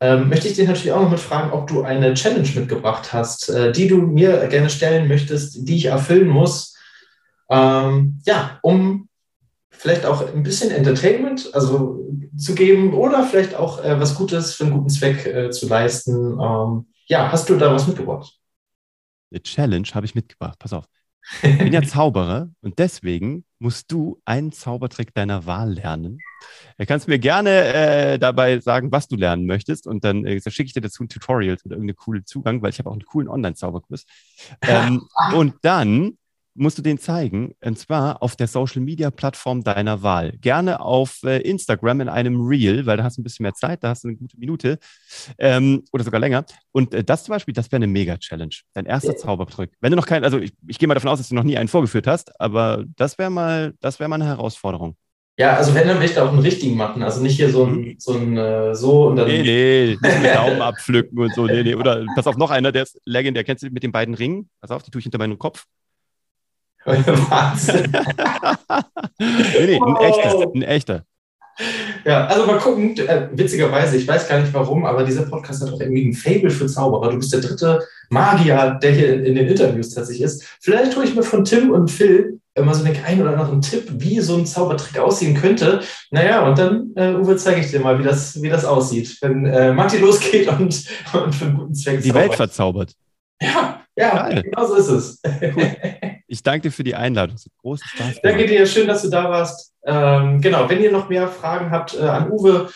ähm, 0.00 0.28
möchte 0.28 0.48
ich 0.48 0.54
dich 0.54 0.68
natürlich 0.68 0.92
auch 0.92 1.00
noch 1.00 1.10
mit 1.10 1.20
fragen, 1.20 1.52
ob 1.52 1.66
du 1.66 1.82
eine 1.82 2.14
Challenge 2.14 2.48
mitgebracht 2.54 3.12
hast, 3.12 3.48
äh, 3.48 3.72
die 3.72 3.88
du 3.88 3.98
mir 3.98 4.46
gerne 4.48 4.68
stellen 4.68 5.08
möchtest, 5.08 5.66
die 5.68 5.76
ich 5.76 5.86
erfüllen 5.86 6.28
muss. 6.28 6.76
Ähm, 7.48 8.20
ja, 8.26 8.58
um 8.62 9.08
vielleicht 9.70 10.04
auch 10.04 10.34
ein 10.34 10.42
bisschen 10.42 10.70
Entertainment 10.70 11.50
also 11.54 12.06
zu 12.36 12.54
geben 12.54 12.92
oder 12.92 13.24
vielleicht 13.24 13.54
auch 13.54 13.82
äh, 13.82 13.98
was 13.98 14.14
Gutes 14.14 14.54
für 14.54 14.64
einen 14.64 14.74
guten 14.74 14.90
Zweck 14.90 15.26
äh, 15.26 15.50
zu 15.50 15.66
leisten. 15.66 16.38
Ähm, 16.38 16.86
ja, 17.06 17.32
hast 17.32 17.48
du 17.48 17.56
da 17.56 17.72
was 17.72 17.86
mitgebracht? 17.86 18.38
Eine 19.30 19.42
Challenge 19.42 19.88
habe 19.94 20.04
ich 20.04 20.14
mitgebracht. 20.14 20.58
Pass 20.58 20.72
auf. 20.74 20.84
Ich 21.42 21.58
bin 21.58 21.72
ja 21.72 21.82
Zauberer 21.86 22.50
und 22.60 22.78
deswegen 22.78 23.45
musst 23.58 23.90
du 23.90 24.20
einen 24.24 24.52
Zaubertrick 24.52 25.14
deiner 25.14 25.46
Wahl 25.46 25.72
lernen. 25.74 26.18
Du 26.78 26.86
kannst 26.86 27.08
mir 27.08 27.18
gerne 27.18 27.50
äh, 27.50 28.18
dabei 28.18 28.60
sagen, 28.60 28.92
was 28.92 29.08
du 29.08 29.16
lernen 29.16 29.46
möchtest 29.46 29.86
und 29.86 30.04
dann 30.04 30.26
äh, 30.26 30.40
schicke 30.40 30.66
ich 30.66 30.74
dir 30.74 30.82
dazu 30.82 31.04
ein 31.04 31.08
Tutorial 31.08 31.56
oder 31.64 31.76
irgendeinen 31.76 31.96
coolen 31.96 32.26
Zugang, 32.26 32.62
weil 32.62 32.70
ich 32.70 32.78
habe 32.78 32.90
auch 32.90 32.94
einen 32.94 33.04
coolen 33.04 33.28
Online-Zauberkurs. 33.28 34.04
Ähm, 34.62 35.06
und 35.34 35.54
dann 35.62 36.18
musst 36.56 36.78
du 36.78 36.82
den 36.82 36.98
zeigen, 36.98 37.54
und 37.62 37.78
zwar 37.78 38.22
auf 38.22 38.36
der 38.36 38.46
Social 38.46 38.82
Media 38.82 39.10
Plattform 39.10 39.62
deiner 39.62 40.02
Wahl. 40.02 40.32
Gerne 40.40 40.80
auf 40.80 41.22
äh, 41.24 41.38
Instagram 41.38 42.02
in 42.02 42.08
einem 42.08 42.40
Reel, 42.40 42.86
weil 42.86 42.96
da 42.96 43.04
hast 43.04 43.16
du 43.16 43.22
ein 43.22 43.24
bisschen 43.24 43.44
mehr 43.44 43.54
Zeit, 43.54 43.82
da 43.82 43.90
hast 43.90 44.04
du 44.04 44.08
eine 44.08 44.16
gute 44.16 44.38
Minute 44.38 44.78
ähm, 45.38 45.84
oder 45.92 46.04
sogar 46.04 46.20
länger. 46.20 46.44
Und 46.72 46.94
äh, 46.94 47.04
das 47.04 47.24
zum 47.24 47.32
Beispiel, 47.32 47.54
das 47.54 47.66
wäre 47.72 47.76
eine 47.76 47.86
Mega-Challenge. 47.86 48.54
Dein 48.74 48.86
erster. 48.86 49.16
Zaubertrick. 49.16 49.70
Wenn 49.80 49.90
du 49.90 49.96
noch 49.96 50.06
keinen, 50.06 50.24
also 50.24 50.38
ich, 50.38 50.52
ich 50.66 50.78
gehe 50.78 50.88
mal 50.88 50.94
davon 50.94 51.10
aus, 51.10 51.18
dass 51.18 51.28
du 51.28 51.34
noch 51.34 51.44
nie 51.44 51.56
einen 51.56 51.68
vorgeführt 51.68 52.06
hast, 52.06 52.38
aber 52.40 52.84
das 52.96 53.18
wäre 53.18 53.30
mal, 53.30 53.74
das 53.80 53.98
wäre 53.98 54.08
mal 54.08 54.16
eine 54.16 54.26
Herausforderung. 54.26 54.96
Ja, 55.38 55.54
also 55.56 55.74
wenn, 55.74 55.86
dann 55.86 55.98
möchte 55.98 56.14
ich 56.14 56.18
auch 56.18 56.30
einen 56.30 56.38
richtigen 56.38 56.76
machen. 56.76 57.02
Also 57.02 57.20
nicht 57.20 57.36
hier 57.36 57.50
so 57.50 57.64
ein, 57.64 57.74
mhm. 57.74 57.94
so 57.98 58.14
ein 58.14 58.36
äh, 58.38 58.74
so 58.74 59.08
und 59.08 59.16
dann. 59.16 59.28
Nee, 59.28 59.42
nee, 59.42 59.98
nicht 60.00 60.22
mit 60.22 60.34
Daumen 60.34 60.62
abpflücken 60.62 61.18
und 61.18 61.34
so. 61.34 61.46
Nee, 61.46 61.62
nee. 61.62 61.74
Oder 61.74 62.06
pass 62.14 62.26
auf, 62.26 62.38
noch 62.38 62.50
einer, 62.50 62.72
der 62.72 62.84
ist 62.84 62.98
legendär. 63.04 63.44
Kennst 63.44 63.62
du 63.62 63.68
mit 63.68 63.82
den 63.82 63.92
beiden 63.92 64.14
Ringen? 64.14 64.48
Pass 64.60 64.70
auf, 64.70 64.82
die 64.82 64.90
tue 64.90 65.00
ich 65.00 65.04
hinter 65.04 65.18
meinen 65.18 65.38
Kopf. 65.38 65.66
Wahnsinn. 67.30 67.92
nee, 69.18 69.66
nee, 69.66 69.80
ein 69.80 69.96
echter, 69.96 70.46
ein 70.54 70.62
echter. 70.62 71.04
Ja, 72.04 72.26
also 72.26 72.46
mal 72.46 72.58
gucken, 72.58 72.96
äh, 72.98 73.28
witzigerweise, 73.32 73.96
ich 73.96 74.06
weiß 74.06 74.28
gar 74.28 74.40
nicht 74.40 74.52
warum, 74.52 74.84
aber 74.84 75.04
dieser 75.04 75.22
Podcast 75.22 75.62
hat 75.62 75.72
auch 75.72 75.80
irgendwie 75.80 76.06
ein 76.06 76.12
Fable 76.12 76.50
für 76.50 76.66
Zauberer. 76.66 77.10
Du 77.10 77.16
bist 77.16 77.32
der 77.32 77.40
dritte 77.40 77.82
Magier, 78.10 78.78
der 78.82 78.92
hier 78.92 79.14
in, 79.14 79.24
in 79.24 79.34
den 79.34 79.48
Interviews 79.48 79.94
tatsächlich 79.94 80.24
ist. 80.24 80.44
Vielleicht 80.60 80.94
hole 80.94 81.06
ich 81.06 81.14
mir 81.14 81.22
von 81.22 81.44
Tim 81.44 81.70
und 81.70 81.90
Phil 81.90 82.40
immer 82.54 82.74
so 82.74 82.84
einen 82.84 82.96
einen 83.04 83.22
oder 83.22 83.32
anderen 83.32 83.62
Tipp, 83.62 83.84
wie 83.90 84.20
so 84.20 84.36
ein 84.36 84.46
Zaubertrick 84.46 84.98
aussehen 84.98 85.34
könnte. 85.34 85.80
Naja, 86.10 86.46
und 86.46 86.58
dann, 86.58 86.92
äh, 86.94 87.14
Uwe, 87.14 87.36
zeige 87.36 87.60
ich 87.60 87.70
dir 87.70 87.80
mal, 87.80 87.98
wie 87.98 88.04
das, 88.04 88.40
wie 88.40 88.48
das 88.48 88.64
aussieht, 88.64 89.16
wenn 89.22 89.46
äh, 89.46 89.72
Matti 89.72 89.98
losgeht 89.98 90.48
und, 90.48 90.84
und 91.12 91.34
für 91.34 91.44
einen 91.46 91.56
guten 91.56 91.74
Zweck 91.74 92.02
Die 92.02 92.08
zaubert. 92.08 92.22
Welt 92.22 92.34
verzaubert. 92.34 92.92
Ja, 93.40 93.82
ja, 93.96 94.28
Geil. 94.28 94.42
genau 94.42 94.66
so 94.66 94.74
ist 94.76 94.88
es. 94.88 95.22
Cool. 95.24 95.76
Ich 96.26 96.42
danke 96.42 96.68
dir 96.68 96.72
für 96.72 96.84
die 96.84 96.94
Einladung. 96.94 97.36
Großen 97.60 97.86
Spaß. 97.86 98.20
Danke 98.22 98.46
dir, 98.46 98.66
schön, 98.66 98.88
dass 98.88 99.02
du 99.02 99.10
da 99.10 99.30
warst. 99.30 99.72
Ähm, 99.84 100.40
genau, 100.40 100.68
wenn 100.68 100.82
ihr 100.82 100.90
noch 100.90 101.08
mehr 101.08 101.28
Fragen 101.28 101.70
habt 101.70 101.94
äh, 101.94 102.02
an 102.02 102.30
Uwe, 102.30 102.70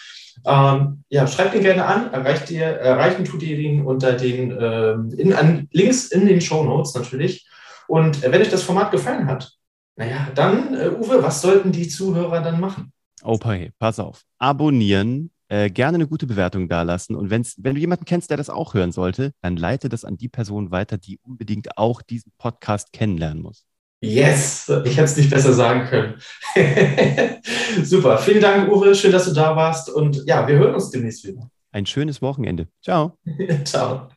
ähm, 0.46 1.04
ja, 1.08 1.26
schreibt 1.26 1.54
ihn 1.54 1.62
gerne 1.62 1.84
an. 1.84 2.12
Erreicht 2.12 2.50
ihr, 2.50 2.64
erreichen 2.64 3.24
tut 3.24 3.42
ihr 3.42 3.58
ihn 3.58 3.84
unter 3.84 4.12
den 4.12 4.56
ähm, 4.58 5.12
in, 5.16 5.32
an, 5.32 5.68
Links 5.72 6.06
in 6.06 6.26
den 6.26 6.40
Show 6.40 6.62
Notes 6.62 6.94
natürlich. 6.94 7.46
Und 7.88 8.22
äh, 8.22 8.30
wenn 8.30 8.40
euch 8.40 8.50
das 8.50 8.62
Format 8.62 8.92
gefallen 8.92 9.26
hat, 9.26 9.52
naja, 9.96 10.28
dann, 10.34 10.74
äh, 10.74 10.90
Uwe, 10.90 11.22
was 11.22 11.42
sollten 11.42 11.72
die 11.72 11.88
Zuhörer 11.88 12.40
dann 12.40 12.60
machen? 12.60 12.92
Okay, 13.22 13.72
pass 13.78 13.98
auf. 13.98 14.22
Abonnieren, 14.38 15.30
äh, 15.50 15.68
gerne 15.68 15.96
eine 15.96 16.06
gute 16.06 16.26
Bewertung 16.26 16.68
dalassen. 16.68 17.16
Und 17.16 17.30
wenn's, 17.30 17.56
wenn 17.58 17.74
du 17.74 17.80
jemanden 17.80 18.04
kennst, 18.04 18.30
der 18.30 18.36
das 18.36 18.48
auch 18.48 18.74
hören 18.74 18.92
sollte, 18.92 19.32
dann 19.42 19.56
leite 19.56 19.88
das 19.88 20.04
an 20.04 20.16
die 20.16 20.28
Person 20.28 20.70
weiter, 20.70 20.96
die 20.96 21.18
unbedingt 21.22 21.76
auch 21.76 22.02
diesen 22.02 22.32
Podcast 22.38 22.92
kennenlernen 22.92 23.42
muss. 23.42 23.66
Yes, 24.02 24.72
ich 24.84 24.96
hätte 24.96 25.04
es 25.04 25.16
nicht 25.16 25.28
besser 25.28 25.52
sagen 25.52 25.84
können. 25.86 26.14
Super, 27.82 28.16
vielen 28.16 28.40
Dank, 28.40 28.72
Uwe. 28.72 28.94
Schön, 28.94 29.12
dass 29.12 29.26
du 29.26 29.34
da 29.34 29.54
warst. 29.54 29.90
Und 29.90 30.24
ja, 30.24 30.46
wir 30.48 30.56
hören 30.56 30.74
uns 30.74 30.90
demnächst 30.90 31.26
wieder. 31.26 31.50
Ein 31.72 31.84
schönes 31.84 32.22
Wochenende. 32.22 32.68
Ciao. 32.80 33.18
Ciao. 33.64 34.08